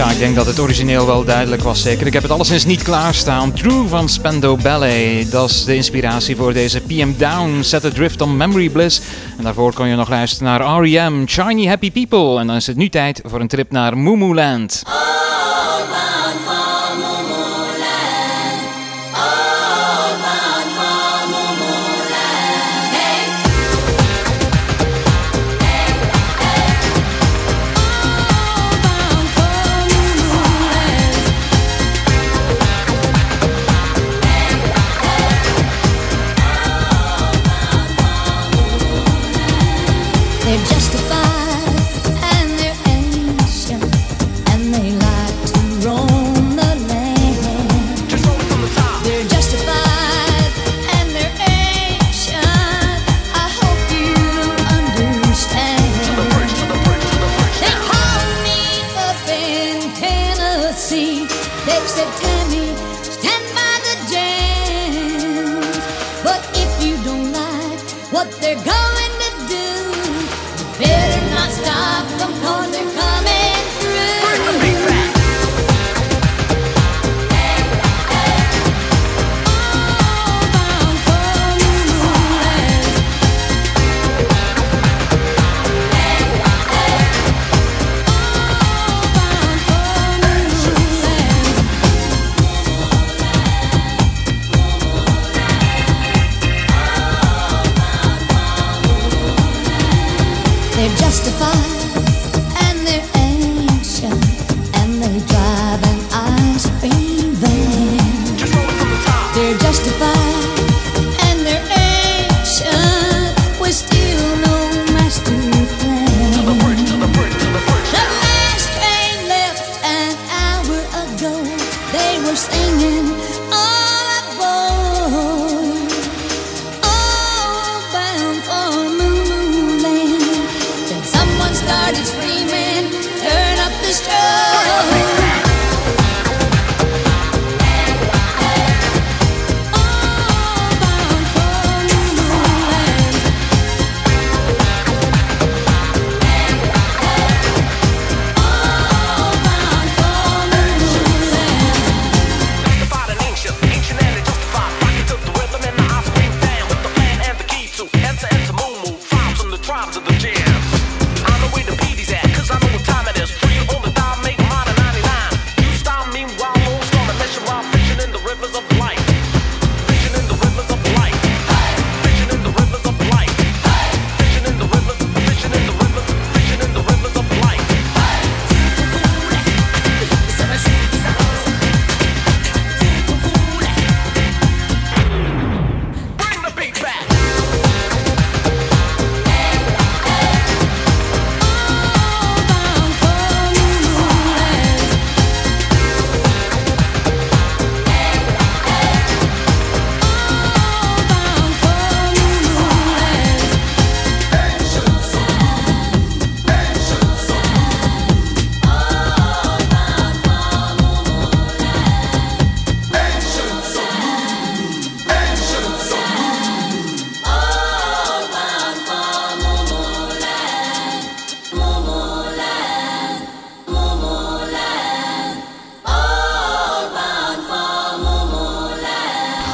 ja, 0.01 0.11
ik 0.11 0.19
denk 0.19 0.35
dat 0.35 0.47
het 0.47 0.59
origineel 0.59 1.07
wel 1.07 1.25
duidelijk 1.25 1.63
was, 1.63 1.83
zeker. 1.83 2.07
Ik 2.07 2.13
heb 2.13 2.23
het 2.23 2.31
alleszins 2.31 2.65
niet 2.65 2.83
klaarstaan. 2.83 3.53
True 3.53 3.89
van 3.89 4.09
Spendo 4.09 4.57
Ballet, 4.57 5.31
dat 5.31 5.51
is 5.51 5.65
de 5.65 5.75
inspiratie 5.75 6.37
voor 6.37 6.53
deze 6.53 6.81
PM 6.81 7.13
Down, 7.17 7.63
Set 7.63 7.85
a 7.85 7.91
Drift 7.91 8.21
on 8.21 8.37
Memory 8.37 8.69
Bliss. 8.69 9.01
En 9.39 9.45
daarvoor 9.45 9.73
kon 9.73 9.89
je 9.89 9.97
nog 9.97 10.09
luisteren 10.09 10.53
naar 10.53 10.83
R.E.M., 10.83 11.27
Shiny 11.27 11.67
Happy 11.67 11.93
People. 11.93 12.41
En 12.41 12.47
dan 12.47 12.57
is 12.57 12.67
het 12.67 12.77
nu 12.77 12.89
tijd 12.89 13.21
voor 13.25 13.41
een 13.41 13.49
trip 13.49 13.71
naar 13.71 13.99
Moomoo 13.99 14.35
Land. 14.35 14.83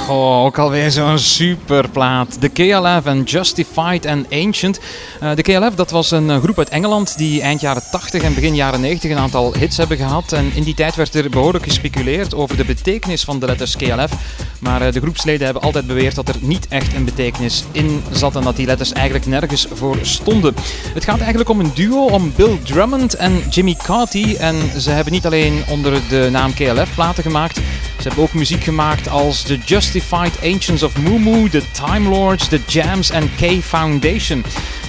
Oh, 0.08 0.44
ook 0.44 0.58
alweer 0.58 0.90
zo'n 0.90 1.18
superplaat. 1.18 2.40
De 2.40 2.48
KLF 2.48 3.04
en 3.04 3.22
Justified 3.22 4.06
and 4.06 4.26
Ancient. 4.30 4.80
Eh, 5.20 5.34
de 5.34 5.42
KLF 5.42 5.74
dat 5.74 5.90
was 5.90 6.10
een 6.10 6.30
eh, 6.30 6.42
groep 6.42 6.58
uit 6.58 6.68
Engeland 6.68 7.18
die 7.18 7.40
eind 7.40 7.60
jaren 7.60 7.82
80 7.90 8.22
en 8.22 8.34
begin 8.34 8.54
jaren 8.54 8.80
90 8.80 9.10
een 9.10 9.18
aantal 9.18 9.54
hits 9.54 9.76
hebben 9.76 9.96
gehad. 9.96 10.32
En 10.32 10.50
in 10.54 10.62
die 10.62 10.74
tijd 10.74 10.94
werd 10.94 11.14
er 11.14 11.30
behoorlijk 11.30 11.64
gespeculeerd 11.64 12.34
over 12.34 12.56
de 12.56 12.64
betekenis 12.64 13.24
van 13.24 13.38
de 13.38 13.46
letters 13.46 13.76
KLF. 13.76 14.12
Maar 14.60 14.82
eh, 14.82 14.92
de 14.92 15.00
groepsleden 15.00 15.44
hebben 15.44 15.62
altijd 15.62 15.86
beweerd 15.86 16.14
dat 16.14 16.28
er 16.28 16.36
niet 16.40 16.68
echt 16.68 16.94
een 16.94 17.04
betekenis 17.04 17.64
in 17.72 18.02
zat 18.10 18.36
en 18.36 18.42
dat 18.42 18.56
die 18.56 18.66
letters 18.66 18.92
eigenlijk 18.92 19.26
nergens 19.26 19.66
voor 19.72 19.98
stonden. 20.02 20.54
Het 20.94 21.04
gaat 21.04 21.18
eigenlijk 21.18 21.50
om 21.50 21.60
een 21.60 21.72
duo, 21.74 22.04
om 22.04 22.32
Bill 22.36 22.58
Drummond 22.64 23.14
en 23.14 23.42
Jimmy 23.50 23.76
Cauty. 23.82 24.36
En 24.38 24.80
ze 24.80 24.90
hebben 24.90 25.12
niet 25.12 25.26
alleen 25.26 25.64
onder 25.68 26.00
de 26.08 26.28
naam 26.30 26.54
KLF 26.54 26.94
platen 26.94 27.22
gemaakt, 27.22 27.60
ze 27.96 28.08
hebben 28.08 28.22
ook 28.22 28.32
muziek 28.32 28.64
gemaakt 28.64 29.08
als 29.08 29.42
The 29.42 29.58
Justified 29.64 30.42
Ancients 30.42 30.82
of 30.82 30.98
Moo 30.98 31.48
The 31.48 31.62
Time 31.72 32.08
Lords, 32.08 32.48
The 32.48 32.60
Jams 32.66 33.10
en 33.10 33.30
K 33.34 33.62
Foundation. 33.62 34.44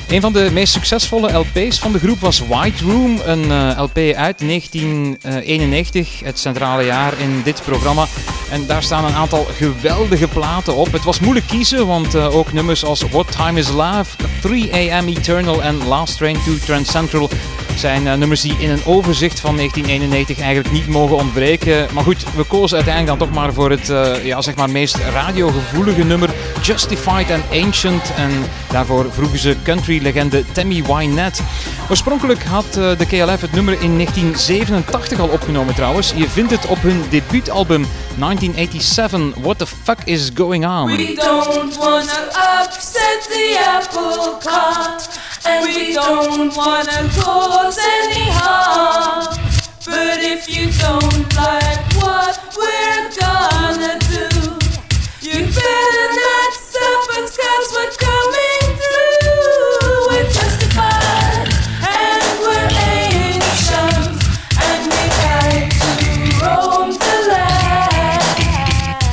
Een 0.07 0.21
van 0.21 0.33
de 0.33 0.49
meest 0.53 0.73
succesvolle 0.73 1.33
LP's 1.33 1.79
van 1.79 1.91
de 1.91 1.99
groep 1.99 2.19
was 2.19 2.39
White 2.39 2.83
Room, 2.83 3.19
een 3.25 3.51
eh, 3.51 3.79
LP 3.81 3.97
uit 3.97 4.39
1991, 4.39 6.19
het 6.23 6.39
centrale 6.39 6.83
jaar 6.83 7.19
in 7.19 7.41
dit 7.43 7.61
programma. 7.65 8.05
En 8.51 8.65
daar 8.65 8.83
staan 8.83 9.05
een 9.05 9.13
aantal 9.13 9.45
geweldige 9.45 10.27
platen 10.27 10.75
op. 10.75 10.91
Het 10.91 11.03
was 11.03 11.19
moeilijk 11.19 11.47
kiezen, 11.47 11.87
want 11.87 12.15
eh, 12.15 12.35
ook 12.35 12.53
nummers 12.53 12.85
als 12.85 13.01
What 13.01 13.31
Time 13.31 13.59
Is 13.59 13.69
Love, 13.69 14.15
3 14.41 14.73
AM 14.73 15.07
Eternal 15.07 15.63
en 15.63 15.87
Last 15.87 16.17
Train 16.17 16.37
to 16.45 16.57
Trans 16.65 16.91
Central 16.91 17.29
zijn 17.75 18.07
eh, 18.07 18.13
nummers 18.13 18.41
die 18.41 18.55
in 18.59 18.69
een 18.69 18.85
overzicht 18.85 19.39
van 19.39 19.55
1991 19.55 20.39
eigenlijk 20.45 20.73
niet 20.73 20.87
mogen 20.87 21.15
ontbreken. 21.15 21.87
Maar 21.93 22.03
goed, 22.03 22.23
we 22.35 22.43
kozen 22.43 22.75
uiteindelijk 22.75 23.19
dan 23.19 23.27
toch 23.27 23.37
maar 23.37 23.53
voor 23.53 23.71
het 23.71 23.87
ja, 24.23 24.41
zeg 24.41 24.55
maar 24.55 24.69
meest 24.69 24.95
radiogevoelige 24.95 26.03
nummer 26.03 26.29
Justified 26.61 27.31
and 27.31 27.43
Ancient. 27.51 28.13
En 28.15 28.31
daarvoor 28.71 29.05
vroegen 29.11 29.39
ze 29.39 29.55
country-legende 29.63 30.43
Tammy 30.51 30.83
Wynette. 30.83 31.41
Oorspronkelijk 31.89 32.43
had 32.43 32.65
eh, 32.65 32.97
de 32.97 33.05
KLF 33.05 33.41
het 33.41 33.51
nummer 33.51 33.73
in 33.81 33.95
1987 33.95 35.19
al 35.19 35.27
opgenomen 35.27 35.75
trouwens. 35.75 36.13
Je 36.15 36.29
vindt 36.29 36.51
het 36.51 36.65
op 36.65 36.81
hun 36.81 37.03
debuutalbum 37.09 37.85
1987, 38.17 39.43
What 39.43 39.57
the 39.57 39.67
Fuck 39.67 39.99
Is 40.03 40.29
Going 40.35 40.65
On. 40.65 40.85
We 40.85 41.13
don't 41.15 41.77
wanna 41.77 42.19
upset 42.63 43.27
the 43.29 43.57
apple 43.75 44.37
cart, 44.39 45.09
and 45.43 45.65
we 45.65 45.93
don't 45.93 46.55
wanna 46.55 47.07
cause 47.21 47.79
any 48.01 48.29
harm. 48.29 49.35
But 49.85 50.19
if 50.19 50.47
you 50.47 50.69
don't 50.79 51.33
like 51.35 51.83
what 51.99 52.39
we're 52.57 53.09
gonna 53.19 53.97
do, 53.99 54.06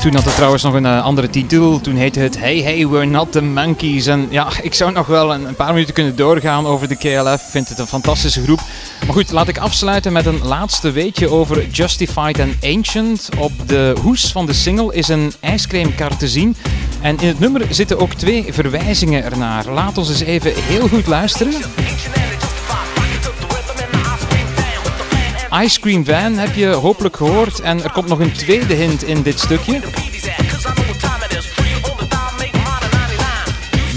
Toen 0.05 0.15
had 0.15 0.25
het 0.25 0.35
trouwens 0.35 0.63
nog 0.63 0.75
een 0.75 0.87
eh, 0.87 1.05
andere 1.05 1.31
titel. 1.31 1.81
Toen 1.81 1.97
heette 1.97 2.21
het 2.21 2.39
Hey 2.39 2.59
Hey 2.59 2.89
We're 2.89 3.05
Not 3.05 3.33
The 3.33 3.43
Monkeys. 3.43 4.07
En 4.07 4.27
ja, 4.31 4.49
ik 4.63 4.75
zou 4.75 4.93
nog 4.93 5.07
wel 5.07 5.35
een, 5.35 5.55
paar 5.55 5.73
minuten 5.73 5.95
kunnen 5.95 6.17
doorgaan 6.17 6.67
over 6.67 6.89
de 6.89 6.97
KLF. 6.97 7.43
Ik 7.43 7.51
vind 7.51 7.69
het 7.69 7.79
een 7.79 7.87
fantastische 7.87 8.43
groep. 8.43 8.61
Maar 9.05 9.15
goed, 9.15 9.33
laat 9.33 9.49
ik 9.49 9.59
afsluiten 9.59 10.13
met 10.13 10.27
een 10.27 10.43
laatste 10.43 10.91
weetje 10.91 11.29
over 11.29 11.69
Justified 11.69 12.41
and 12.41 12.55
Ancient. 12.61 13.29
Op 13.39 13.53
de 13.67 13.95
hoes 14.03 14.33
van 14.33 14.47
de 14.47 14.53
single 14.53 14.95
is 14.95 15.09
een 15.09 15.33
ijscreamkar 15.41 16.17
te 16.17 16.29
zien. 16.29 16.57
En 17.01 17.19
in 17.21 17.29
het 17.29 17.39
nummer 17.41 17.67
zitten 17.71 17.99
ook 17.99 18.15
twee 18.15 18.45
verwijzingen 18.49 19.25
ernaar. 19.25 19.69
Laat 19.69 19.99
ons 19.99 20.09
eens 20.09 20.21
even 20.21 20.53
heel 20.55 20.89
goed 20.89 21.07
luisteren. 21.07 21.53
Ice 25.53 25.81
Cream 25.81 26.05
Van 26.05 26.39
heb 26.39 26.55
je 26.55 26.67
hopelijk 26.67 27.17
gehoord. 27.17 27.61
En 27.61 27.83
er 27.83 27.93
komt 27.93 28.09
nog 28.09 28.19
een 28.19 28.33
tweede 28.33 28.75
hint 28.75 29.05
in 29.05 29.23
dit 29.23 29.41
stukje. 29.41 29.81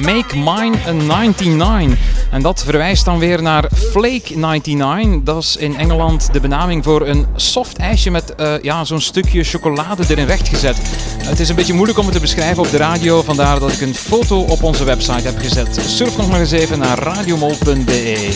Make 0.01 0.37
Mine 0.37 0.75
a 0.87 0.91
99. 0.91 1.97
En 2.31 2.41
dat 2.41 2.63
verwijst 2.63 3.05
dan 3.05 3.19
weer 3.19 3.41
naar 3.41 3.69
Flake 3.91 4.37
99. 4.37 5.23
Dat 5.23 5.43
is 5.43 5.55
in 5.55 5.77
Engeland 5.77 6.29
de 6.33 6.39
benaming 6.39 6.83
voor 6.83 7.07
een 7.07 7.25
soft 7.35 7.77
ijsje 7.77 8.11
met 8.11 8.35
eh, 8.35 8.53
ja, 8.61 8.83
zo'n 8.83 9.01
stukje 9.01 9.43
chocolade 9.43 10.03
erin 10.07 10.25
rechtgezet. 10.25 10.77
Het 11.23 11.39
is 11.39 11.49
een 11.49 11.55
beetje 11.55 11.73
moeilijk 11.73 11.99
om 11.99 12.05
het 12.05 12.13
te 12.13 12.19
beschrijven 12.21 12.63
op 12.63 12.71
de 12.71 12.77
radio, 12.77 13.21
vandaar 13.21 13.59
dat 13.59 13.71
ik 13.71 13.81
een 13.81 13.95
foto 13.95 14.39
op 14.39 14.63
onze 14.63 14.83
website 14.83 15.27
heb 15.27 15.37
gezet. 15.37 15.79
Surf 15.85 16.17
nog 16.17 16.29
maar 16.29 16.39
eens 16.39 16.51
even 16.51 16.79
naar 16.79 16.99
radiomol.be. 16.99 18.35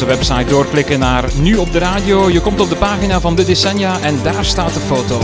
onze 0.00 0.16
website 0.16 0.50
doorklikken 0.50 0.98
naar 0.98 1.24
Nu 1.40 1.56
op 1.56 1.72
de 1.72 1.78
radio. 1.78 2.30
Je 2.30 2.40
komt 2.40 2.60
op 2.60 2.68
de 2.68 2.76
pagina 2.76 3.20
van 3.20 3.34
de 3.34 3.44
decennia 3.44 4.00
en 4.00 4.22
daar 4.22 4.44
staat 4.44 4.74
de 4.74 4.80
foto. 4.80 5.20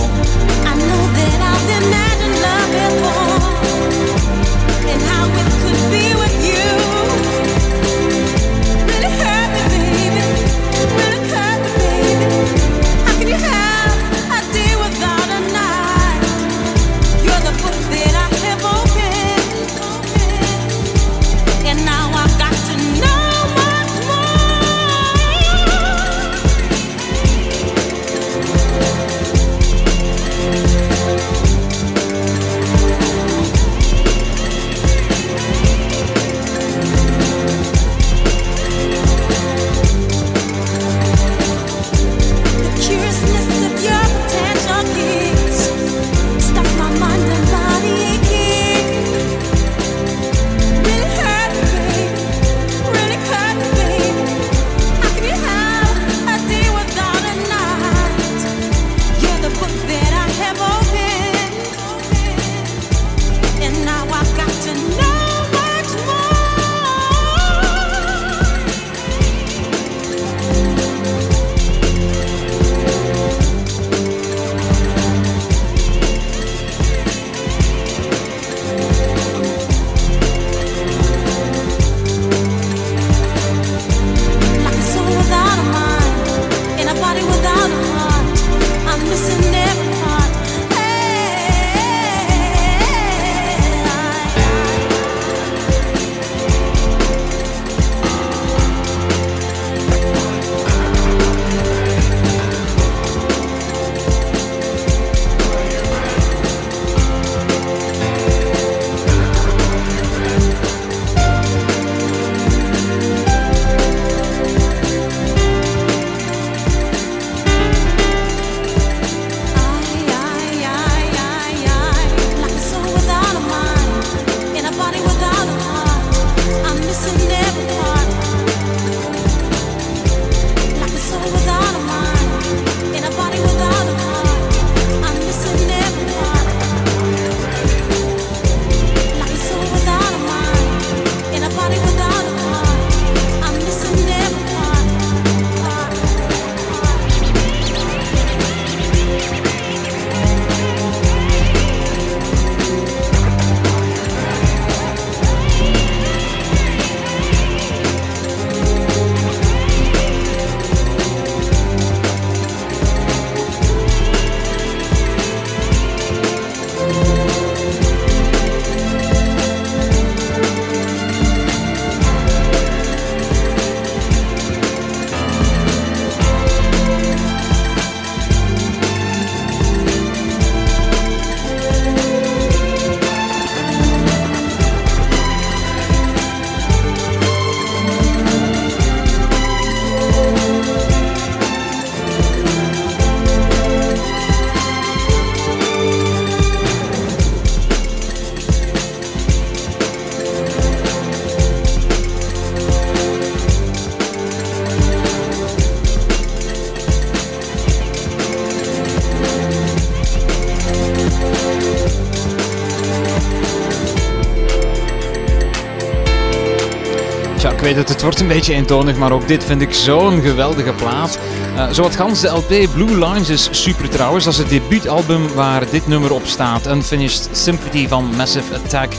Het, 217.75 217.89
het 217.89 218.03
wordt 218.03 218.21
een 218.21 218.29
beetje 218.29 218.55
eentonig, 218.55 218.97
maar 218.97 219.13
ook 219.13 219.29
dit 219.29 219.45
vind 219.45 219.61
ik 219.61 219.75
zo'n 219.75 220.21
geweldige 220.21 220.73
plaat. 220.73 221.19
Uh, 221.55 221.67
zowat 221.71 221.97
gans 221.97 222.21
de 222.21 222.29
LP 222.29 222.73
Blue 222.75 222.99
Lines 223.07 223.29
is 223.29 223.49
super 223.51 223.89
trouwens. 223.89 224.25
Dat 224.25 224.33
is 224.33 224.39
het 224.39 224.49
debuutalbum 224.49 225.35
waar 225.35 225.71
dit 225.71 225.87
nummer 225.87 226.13
op 226.13 226.27
staat. 226.27 226.67
Unfinished 226.67 227.29
Sympathy 227.33 227.89
van 227.89 228.05
Massive 228.17 228.55
Attack. 228.55 228.93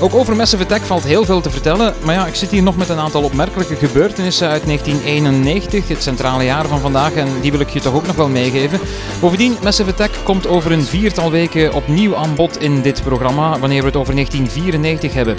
Ook 0.00 0.14
over 0.14 0.36
Massive 0.36 0.62
Attack 0.62 0.82
valt 0.82 1.04
heel 1.04 1.24
veel 1.24 1.40
te 1.40 1.50
vertellen, 1.50 1.94
maar 2.04 2.14
ja, 2.14 2.26
ik 2.26 2.34
zit 2.34 2.50
hier 2.50 2.62
nog 2.62 2.76
met 2.76 2.88
een 2.88 2.98
aantal 2.98 3.22
opmerkelijke 3.22 3.76
gebeurtenissen 3.76 4.48
uit 4.48 4.64
1991, 4.66 5.88
het 5.88 6.02
centrale 6.02 6.44
jaar 6.44 6.66
van 6.66 6.80
vandaag, 6.80 7.14
en 7.14 7.28
die 7.40 7.50
wil 7.50 7.60
ik 7.60 7.68
je 7.68 7.80
toch 7.80 7.94
ook 7.94 8.06
nog 8.06 8.16
wel 8.16 8.28
meegeven. 8.28 8.80
Bovendien, 9.20 9.56
Massive 9.62 9.90
Attack 9.90 10.10
komt 10.22 10.46
over 10.46 10.72
een 10.72 10.84
viertal 10.84 11.30
weken 11.30 11.72
opnieuw 11.72 12.16
aan 12.16 12.34
bod 12.34 12.60
in 12.60 12.82
dit 12.82 13.02
programma, 13.02 13.58
wanneer 13.58 13.80
we 13.80 13.86
het 13.86 13.96
over 13.96 14.14
1994 14.14 15.14
hebben. 15.14 15.36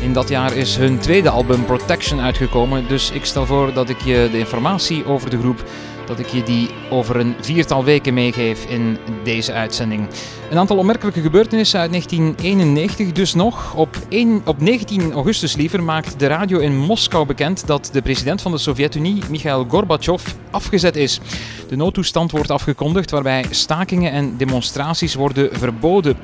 In 0.00 0.12
dat 0.12 0.28
jaar 0.28 0.56
is 0.56 0.76
hun 0.76 0.98
tweede 0.98 1.30
album 1.30 1.64
Protection 1.64 2.20
uitgekomen, 2.20 2.88
dus 2.88 3.10
ik 3.10 3.24
stel 3.24 3.46
voor 3.46 3.72
dat 3.72 3.88
ik 3.88 4.00
je 4.00 4.28
de 4.32 4.38
informatie 4.38 5.06
over 5.06 5.30
de 5.30 5.38
groep 5.38 5.64
dat 6.08 6.18
ik 6.18 6.26
je 6.26 6.42
die 6.42 6.68
over 6.90 7.16
een 7.16 7.34
viertal 7.40 7.84
weken 7.84 8.14
meegeef 8.14 8.64
in 8.64 8.98
deze 9.24 9.52
uitzending. 9.52 10.06
Een 10.50 10.58
aantal 10.58 10.76
opmerkelijke 10.76 11.20
gebeurtenissen 11.20 11.80
uit 11.80 11.90
1991 11.90 13.12
dus 13.12 13.34
nog. 13.34 13.74
Op, 13.74 13.96
1, 14.08 14.42
op 14.44 14.60
19 14.60 15.12
augustus 15.12 15.56
liever 15.56 15.82
maakt 15.82 16.18
de 16.18 16.26
radio 16.26 16.58
in 16.58 16.76
Moskou 16.76 17.26
bekend 17.26 17.66
dat 17.66 17.88
de 17.92 18.02
president 18.02 18.42
van 18.42 18.52
de 18.52 18.58
Sovjet-Unie, 18.58 19.22
Mikhail 19.30 19.66
Gorbachev, 19.68 20.26
afgezet 20.50 20.96
is. 20.96 21.20
De 21.68 21.76
noodtoestand 21.76 22.30
wordt 22.30 22.50
afgekondigd 22.50 23.10
waarbij 23.10 23.44
stakingen 23.50 24.12
en 24.12 24.36
demonstraties 24.36 25.14
worden 25.14 25.48
verboden. 25.52 26.16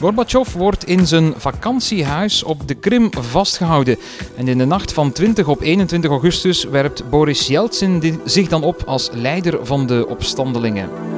Gorbachev 0.00 0.52
wordt 0.52 0.84
in 0.84 1.06
zijn 1.06 1.34
vakantiehuis 1.36 2.42
op 2.42 2.68
de 2.68 2.74
Krim 2.74 3.10
vastgehouden. 3.10 3.98
En 4.36 4.48
in 4.48 4.58
de 4.58 4.64
nacht 4.64 4.92
van 4.92 5.12
20 5.12 5.48
op 5.48 5.60
21 5.60 6.10
augustus 6.10 6.64
werpt 6.64 7.10
Boris 7.10 7.46
Yeltsin 7.46 8.20
zich 8.24 8.48
dan 8.48 8.62
op 8.62 8.82
als 8.86 9.10
leider 9.12 9.66
van 9.66 9.86
de 9.86 10.06
opstandelingen. 10.08 11.17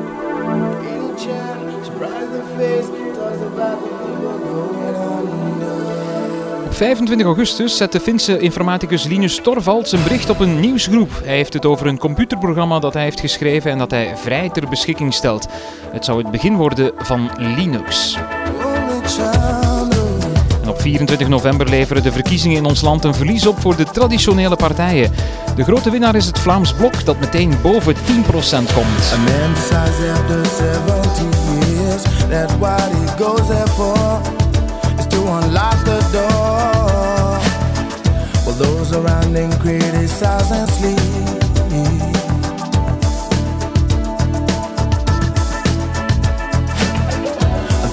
25 6.80 7.26
augustus 7.26 7.76
zet 7.76 7.92
de 7.92 8.00
Finse 8.00 8.38
informaticus 8.38 9.04
Linus 9.04 9.40
Torvalds 9.42 9.92
een 9.92 10.02
bericht 10.02 10.30
op 10.30 10.40
een 10.40 10.60
nieuwsgroep. 10.60 11.10
Hij 11.24 11.36
heeft 11.36 11.52
het 11.52 11.66
over 11.66 11.86
een 11.86 11.98
computerprogramma 11.98 12.78
dat 12.78 12.94
hij 12.94 13.02
heeft 13.02 13.20
geschreven 13.20 13.70
en 13.70 13.78
dat 13.78 13.90
hij 13.90 14.16
vrij 14.16 14.50
ter 14.50 14.68
beschikking 14.68 15.14
stelt. 15.14 15.46
Het 15.92 16.04
zou 16.04 16.22
het 16.22 16.30
begin 16.30 16.56
worden 16.56 16.92
van 16.96 17.30
Linux. 17.36 18.16
En 20.62 20.68
op 20.68 20.80
24 20.80 21.28
november 21.28 21.68
leveren 21.68 22.02
de 22.02 22.12
verkiezingen 22.12 22.56
in 22.56 22.64
ons 22.64 22.80
land 22.80 23.04
een 23.04 23.14
verlies 23.14 23.46
op 23.46 23.60
voor 23.60 23.76
de 23.76 23.84
traditionele 23.84 24.56
partijen. 24.56 25.12
De 25.56 25.64
grote 25.64 25.90
winnaar 25.90 26.14
is 26.14 26.26
het 26.26 26.38
Vlaams 26.38 26.72
Blok 26.72 27.04
dat 27.04 27.20
meteen 27.20 27.54
boven 27.62 27.94
10% 27.94 27.98
komt. 28.74 29.12
To 35.10 35.20
unlock 35.38 35.78
the 35.84 36.00
door. 36.12 37.38
While 38.44 38.56
those 38.56 38.92
around 38.92 39.34
him 39.36 39.52
criticize 39.60 40.50
and 40.52 40.68
sleep. 40.70 40.98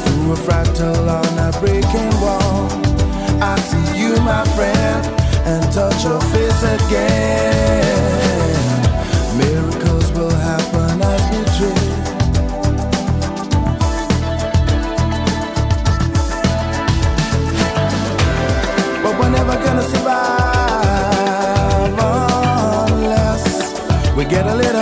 Through 0.04 0.32
a 0.34 0.36
fractal 0.46 1.08
on 1.20 1.40
a 1.48 1.52
breaking 1.60 2.14
wall, 2.22 2.70
I 3.42 3.56
see 3.70 3.88
you, 4.00 4.16
my 4.22 4.44
friend, 4.56 5.06
and 5.46 5.72
touch 5.72 6.04
your 6.04 6.22
face 6.34 6.64
again. 6.78 8.28
Miracles 9.38 10.12
will 10.12 10.36
happen 10.36 11.02
as 11.02 11.22
we 11.32 11.40
dream. 11.58 12.07
We're 19.28 19.34
never 19.34 19.58
gonna 19.58 19.82
survive 19.82 21.18
unless 22.92 24.16
we 24.16 24.24
get 24.24 24.46
a 24.48 24.56
little 24.56 24.77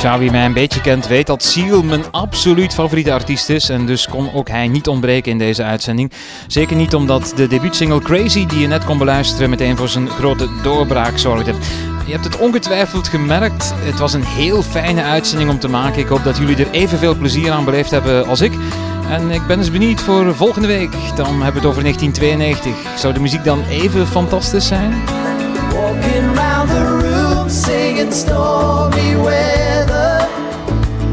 Tja, 0.00 0.18
wie 0.18 0.30
mij 0.30 0.44
een 0.44 0.52
beetje 0.52 0.80
kent 0.80 1.06
weet 1.06 1.26
dat 1.26 1.42
Seal 1.42 1.82
mijn 1.82 2.10
absoluut 2.10 2.74
favoriete 2.74 3.12
artiest 3.12 3.48
is. 3.48 3.68
En 3.68 3.86
dus 3.86 4.08
kon 4.08 4.32
ook 4.34 4.48
hij 4.48 4.68
niet 4.68 4.88
ontbreken 4.88 5.32
in 5.32 5.38
deze 5.38 5.62
uitzending. 5.62 6.12
Zeker 6.46 6.76
niet 6.76 6.94
omdat 6.94 7.32
de 7.36 7.46
debuutsingle 7.46 8.00
Crazy, 8.00 8.46
die 8.46 8.58
je 8.58 8.66
net 8.66 8.84
kon 8.84 8.98
beluisteren, 8.98 9.50
meteen 9.50 9.76
voor 9.76 9.88
zijn 9.88 10.08
grote 10.08 10.48
doorbraak 10.62 11.18
zorgde. 11.18 11.54
Je 12.06 12.12
hebt 12.12 12.24
het 12.24 12.38
ongetwijfeld 12.38 13.08
gemerkt. 13.08 13.72
Het 13.74 13.98
was 13.98 14.12
een 14.12 14.24
heel 14.24 14.62
fijne 14.62 15.02
uitzending 15.02 15.50
om 15.50 15.58
te 15.58 15.68
maken. 15.68 16.00
Ik 16.00 16.08
hoop 16.08 16.24
dat 16.24 16.36
jullie 16.36 16.56
er 16.56 16.70
evenveel 16.70 17.14
plezier 17.14 17.50
aan 17.50 17.64
beleefd 17.64 17.90
hebben 17.90 18.26
als 18.26 18.40
ik. 18.40 18.52
En 19.10 19.30
ik 19.30 19.46
ben 19.46 19.58
dus 19.58 19.70
benieuwd 19.70 20.00
voor 20.00 20.34
volgende 20.34 20.68
week. 20.68 20.92
Dan 21.16 21.26
hebben 21.26 21.52
we 21.52 21.58
het 21.58 21.66
over 21.66 21.82
1992. 21.82 22.72
Zou 22.96 23.14
de 23.14 23.20
muziek 23.20 23.44
dan 23.44 23.64
even 23.68 24.06
fantastisch 24.06 24.66
zijn? 24.66 25.02
Walking 25.74 26.36
round 26.36 26.70
the 26.70 26.84
room 26.84 27.48
singing 27.48 28.12
stormy 28.12 29.16
weather 29.16 29.69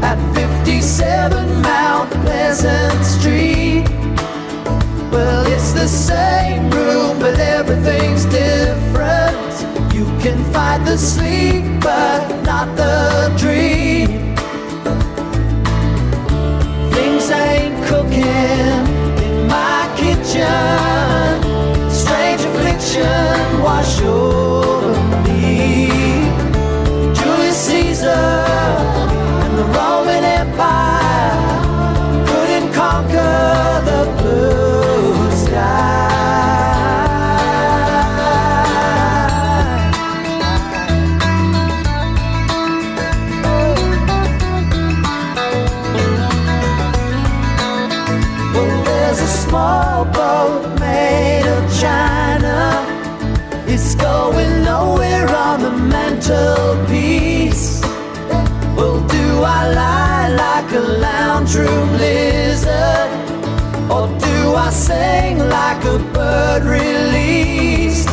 at 0.02 0.18
57 0.34 1.62
Mount 1.62 2.10
Pleasant 2.24 3.04
Street. 3.04 3.84
Well, 5.10 5.46
it's 5.46 5.72
the 5.72 5.88
same 5.88 6.70
room, 6.70 7.18
but 7.18 7.38
everything's 7.38 8.24
different. 8.26 9.94
You 9.94 10.04
can 10.22 10.38
fight 10.52 10.84
the 10.84 10.96
sleep, 10.96 11.64
but 11.80 12.42
not 12.42 12.76
the 12.76 13.32
dream. 13.36 14.36
Things 16.92 17.30
ain't 17.30 17.84
cooking 17.86 18.82
in 19.26 19.48
my 19.48 19.80
kitchen. 19.96 21.90
Strange 21.90 22.42
affliction 22.42 23.62
wash 23.62 24.00
over 24.02 24.87
Empire 30.60 32.26
couldn't 32.26 32.72
conquer 32.72 33.80
the 33.84 34.02
blue 34.18 35.30
sky. 35.30 35.84
Well, 48.52 48.84
there's 48.84 49.20
a 49.20 49.28
small 49.28 50.04
boat 50.06 50.80
made 50.80 51.46
of 51.46 51.80
china. 51.80 52.84
It's 53.68 53.94
going 53.94 54.64
nowhere 54.64 55.28
on 55.28 55.60
the 55.62 55.70
mantelpiece. 55.70 56.67
I 64.58 64.70
sing 64.70 65.38
like 65.38 65.84
a 65.84 65.98
bird 66.12 66.64
released? 66.64 68.08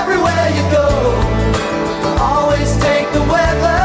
Everywhere 0.00 0.48
you 0.56 0.64
go, 0.70 0.88
always 2.20 2.70
take 2.78 3.10
the 3.12 3.22
weather 3.32 3.77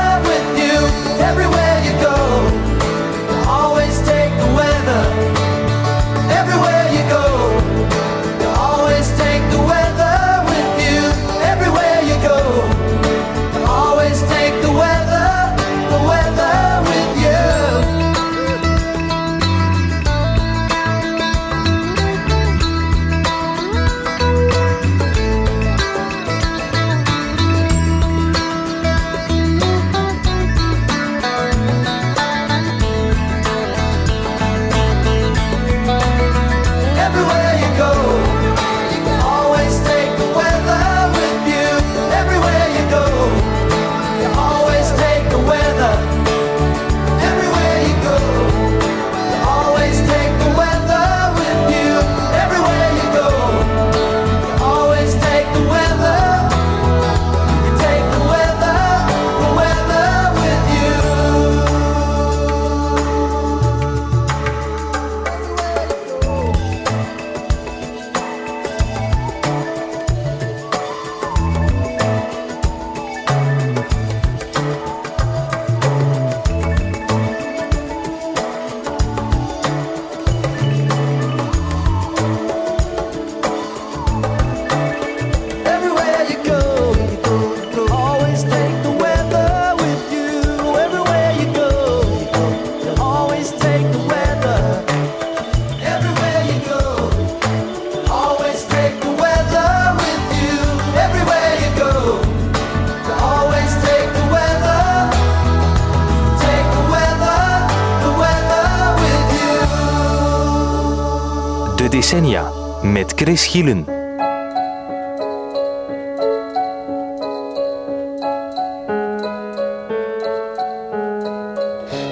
Chris. 113.35 113.85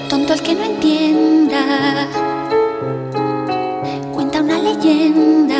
Tonto 0.09 0.33
el 0.33 0.41
que 0.41 0.55
no 0.55 0.63
entienda. 0.63 1.61
Cuenta 4.13 4.41
una 4.41 4.57
leyenda 4.57 5.59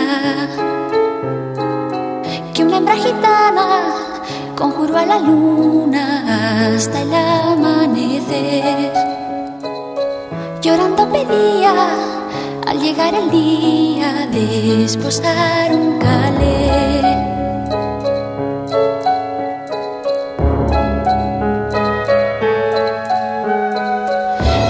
que 2.55 2.63
una 2.63 2.77
hembra 2.77 2.95
gitana 2.95 3.67
conjuró 4.55 4.97
a 4.97 5.05
la 5.05 5.19
luna 5.19 6.73
hasta 6.73 7.01
el 7.01 7.13
amanecer. 7.13 8.91
Llorando 10.61 11.07
pedía 11.09 12.10
al 12.71 12.79
llegar 12.79 13.13
el 13.13 13.29
día 13.29 14.27
de 14.31 14.85
esposar 14.85 15.73
un 15.73 15.99
calé. 15.99 17.01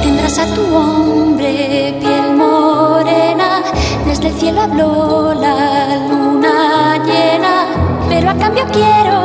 Tendrás 0.02 0.39
a 0.39 0.45
tu 0.56 0.64
hombre 0.76 1.95
piel 1.99 2.34
morena, 2.36 3.62
desde 4.08 4.30
el 4.30 4.34
cielo 4.34 4.62
habló 4.62 5.36
la 5.36 5.95
luna 6.10 6.97
llena, 7.06 7.56
pero 8.10 8.32
a 8.32 8.34
cambio 8.34 8.66
quiero 8.72 9.18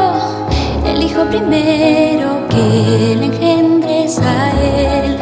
el 0.85 1.03
hijo 1.03 1.25
primero 1.25 2.47
que 2.51 3.17
le 3.21 3.25
engendres 3.25 4.19
a 4.19 4.51
él. 4.51 5.19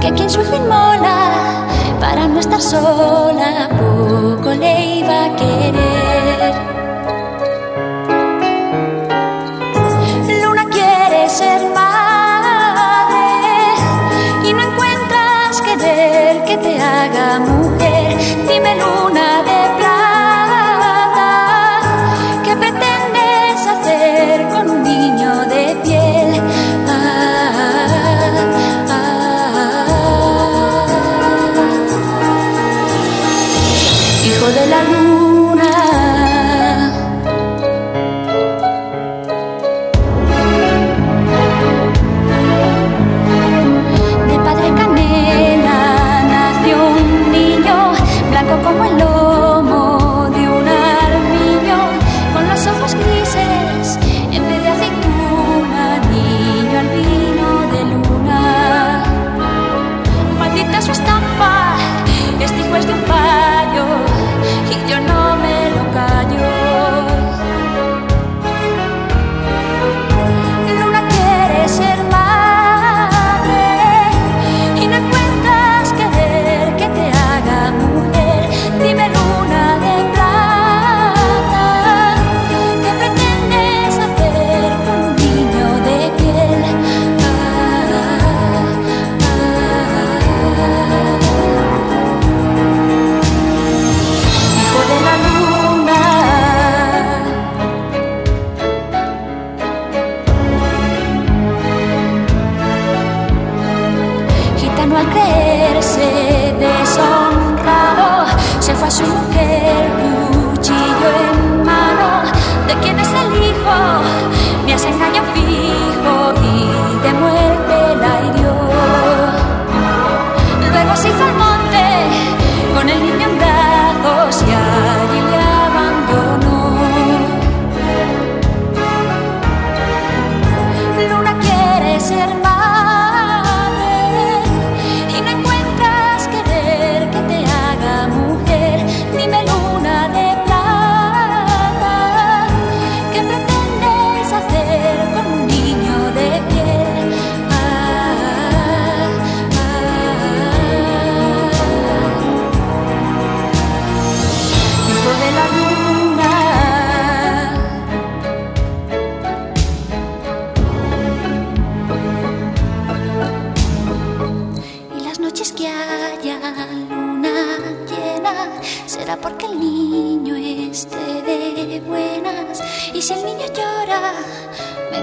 Que 0.00 0.10
quien 0.14 0.30
su 0.30 0.40
hijo 0.40 0.56
no 2.32 2.40
estar 2.40 2.60
sola, 2.60 3.68
poco 3.68 4.50
le 4.54 4.96
iba 4.96 5.26
a 5.26 5.36
querer. 5.36 5.91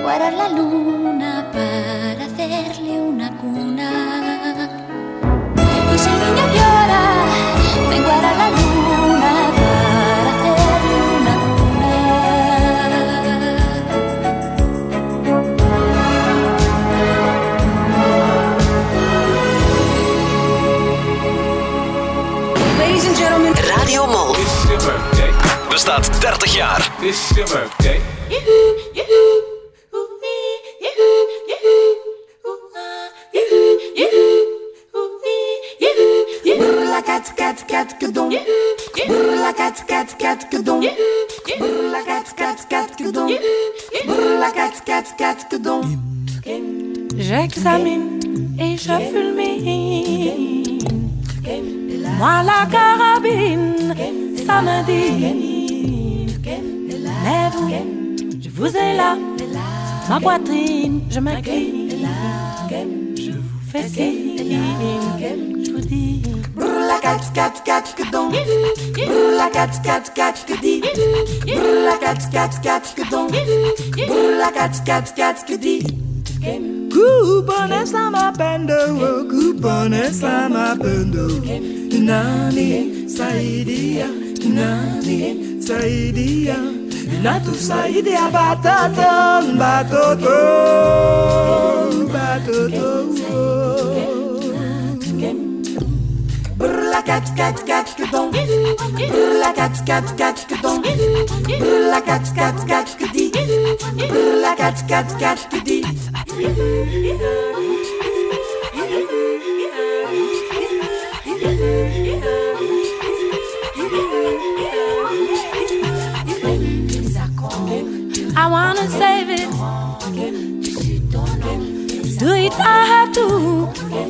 Guarda 0.09 0.31
la 0.31 0.49
luna 0.49 1.45
para 1.53 2.25
hacerle 2.25 2.99
una 2.99 3.29
cuna. 3.37 3.91
Y 5.93 5.97
si 5.99 6.09
el 6.09 6.19
niño 6.23 6.45
llora, 6.55 7.03
me 7.89 8.01
guarda 8.01 8.31
la 8.41 8.49
luna 8.49 9.33
para 9.59 10.29
hacerle 10.33 10.97
una 11.17 11.33
cuna. 11.45 11.93
Ladies 22.79 23.05
and 23.05 23.15
gentlemen. 23.15 23.53
Radio 23.77 24.07
Mol. 24.07 24.35
Bestaat 25.69 26.09
30 26.19 26.47
jaar. 26.47 26.81
This 26.99 27.29
is 27.29 27.37
your 27.37 27.47
birthday. 27.47 28.01
Et 47.61 48.77
je 48.77 48.95
fulmine. 49.11 50.79
Moi 52.17 52.41
la 52.43 52.65
carabine, 52.71 53.93
ça 54.47 54.61
dit. 54.87 55.11
Mais 57.25 57.49
vous, 57.51 57.69
je 58.41 58.49
vous 58.49 58.77
ai 58.77 58.95
là, 58.95 59.17
ma 60.07 60.21
poitrine, 60.21 61.01
je 61.09 61.19
m'incline. 61.19 61.89
Je 63.17 63.31
vous 63.31 63.41
fais 63.69 63.89
signe, 63.89 64.37
je 65.65 65.71
vous 65.73 65.81
dis. 65.81 66.21
Brrrla 66.55 66.99
cat 67.01 67.19
cat 67.33 67.53
cat 67.65 67.83
kadon. 67.97 68.29
Brrrla 68.29 69.49
cat 69.51 69.81
cat 69.83 70.13
cat 70.15 70.45
kadi. 70.47 70.81
Brrrla 71.45 71.97
cat 71.99 72.21
cat 72.31 72.51
cat 72.63 72.95
kadon. 72.95 73.27
Brrrla 73.27 74.49
cat 74.53 74.81
cat 74.85 75.13
cat 75.13 75.43
kadi. 75.45 75.79
Coupones 75.83 75.98
pesa 80.09 80.49
mapendo, 80.49 81.27
ni 81.39 81.99
nani 82.09 82.69
saidia, 83.07 84.07
na 84.55 84.69
nani 85.05 85.61
saidia, 85.61 86.57
inatusaidia 87.15 88.25
batoto, 88.35 89.11
batoto, 89.61 90.37
batoto. 92.13 92.89
Cat 97.09 97.35
cat 97.35 97.65
cat 97.65 97.87
que 97.97 98.05
don 98.11 98.29
la 99.41 99.51
cat 99.53 99.75
cat 99.87 100.17
cat 100.17 100.45
que 100.47 100.55
don 100.61 100.83
la 101.91 102.01
cat 102.01 102.25
cat 102.35 102.57
cat 102.67 102.87
que 102.99 103.07
dit 103.13 103.35
la 104.43 104.53
cat 104.55 104.77
cat 104.87 105.09
cat 105.17 105.39
que 105.49 105.59
dit 105.63 105.87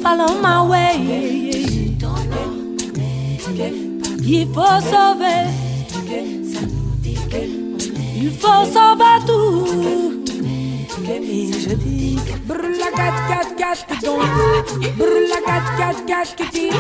follow 0.10 0.42
my 0.42 0.68
way. 0.68 0.96
Il 4.24 4.48
faut 4.54 4.82
sauver. 4.92 5.42
Il 8.22 8.32
faut 8.32 8.66
sauver 8.74 9.19
cat 13.40 13.52
gasketon. 13.58 14.20
Brûle 14.98 15.40
cat 15.48 15.66
cat 15.80 15.98
gasketon. 16.08 16.74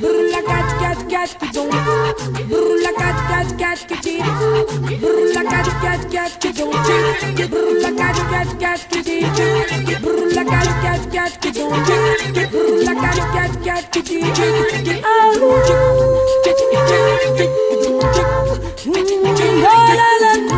Brûle 0.00 0.40
cat 0.48 0.68
cat 0.80 1.00
gasketon. 1.12 1.70
Brûle 2.50 2.92
cat 3.00 3.18
cat 3.30 3.50
gasketon. 3.60 4.24
Brûle 5.02 5.42
cat 5.50 5.68
cat 5.82 6.02
gasketon. 6.14 6.72
Brûle 7.50 7.90
cat 7.98 8.18
cat 8.30 8.50
gasketon. 8.62 9.24
Brûle 10.02 10.42
cat 10.52 10.70
cat 10.82 11.02
gasketon. 11.14 11.72
Brûle 12.52 12.94
cat 13.02 13.22
cat 13.34 13.54
gasketon. 13.64 14.24
Oh, 19.62 19.86
la 19.98 20.08
la 20.22 20.34
la. 20.44 20.49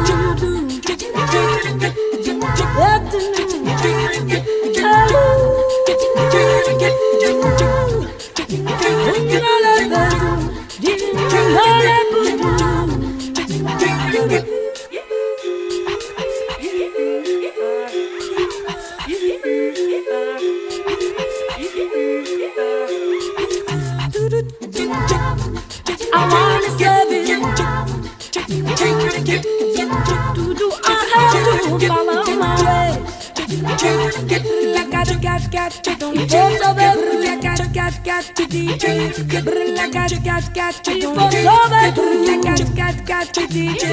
Cat 40.54 40.74
cat 40.74 40.74
cat 40.74 40.84
to 40.84 41.00
don't 41.00 41.18
hold 41.18 41.34
over. 41.34 41.82
La 42.26 42.42
cat 42.42 42.76
cat 42.76 43.06
cat 43.06 43.32
to 43.34 43.40
DJ. 43.46 43.84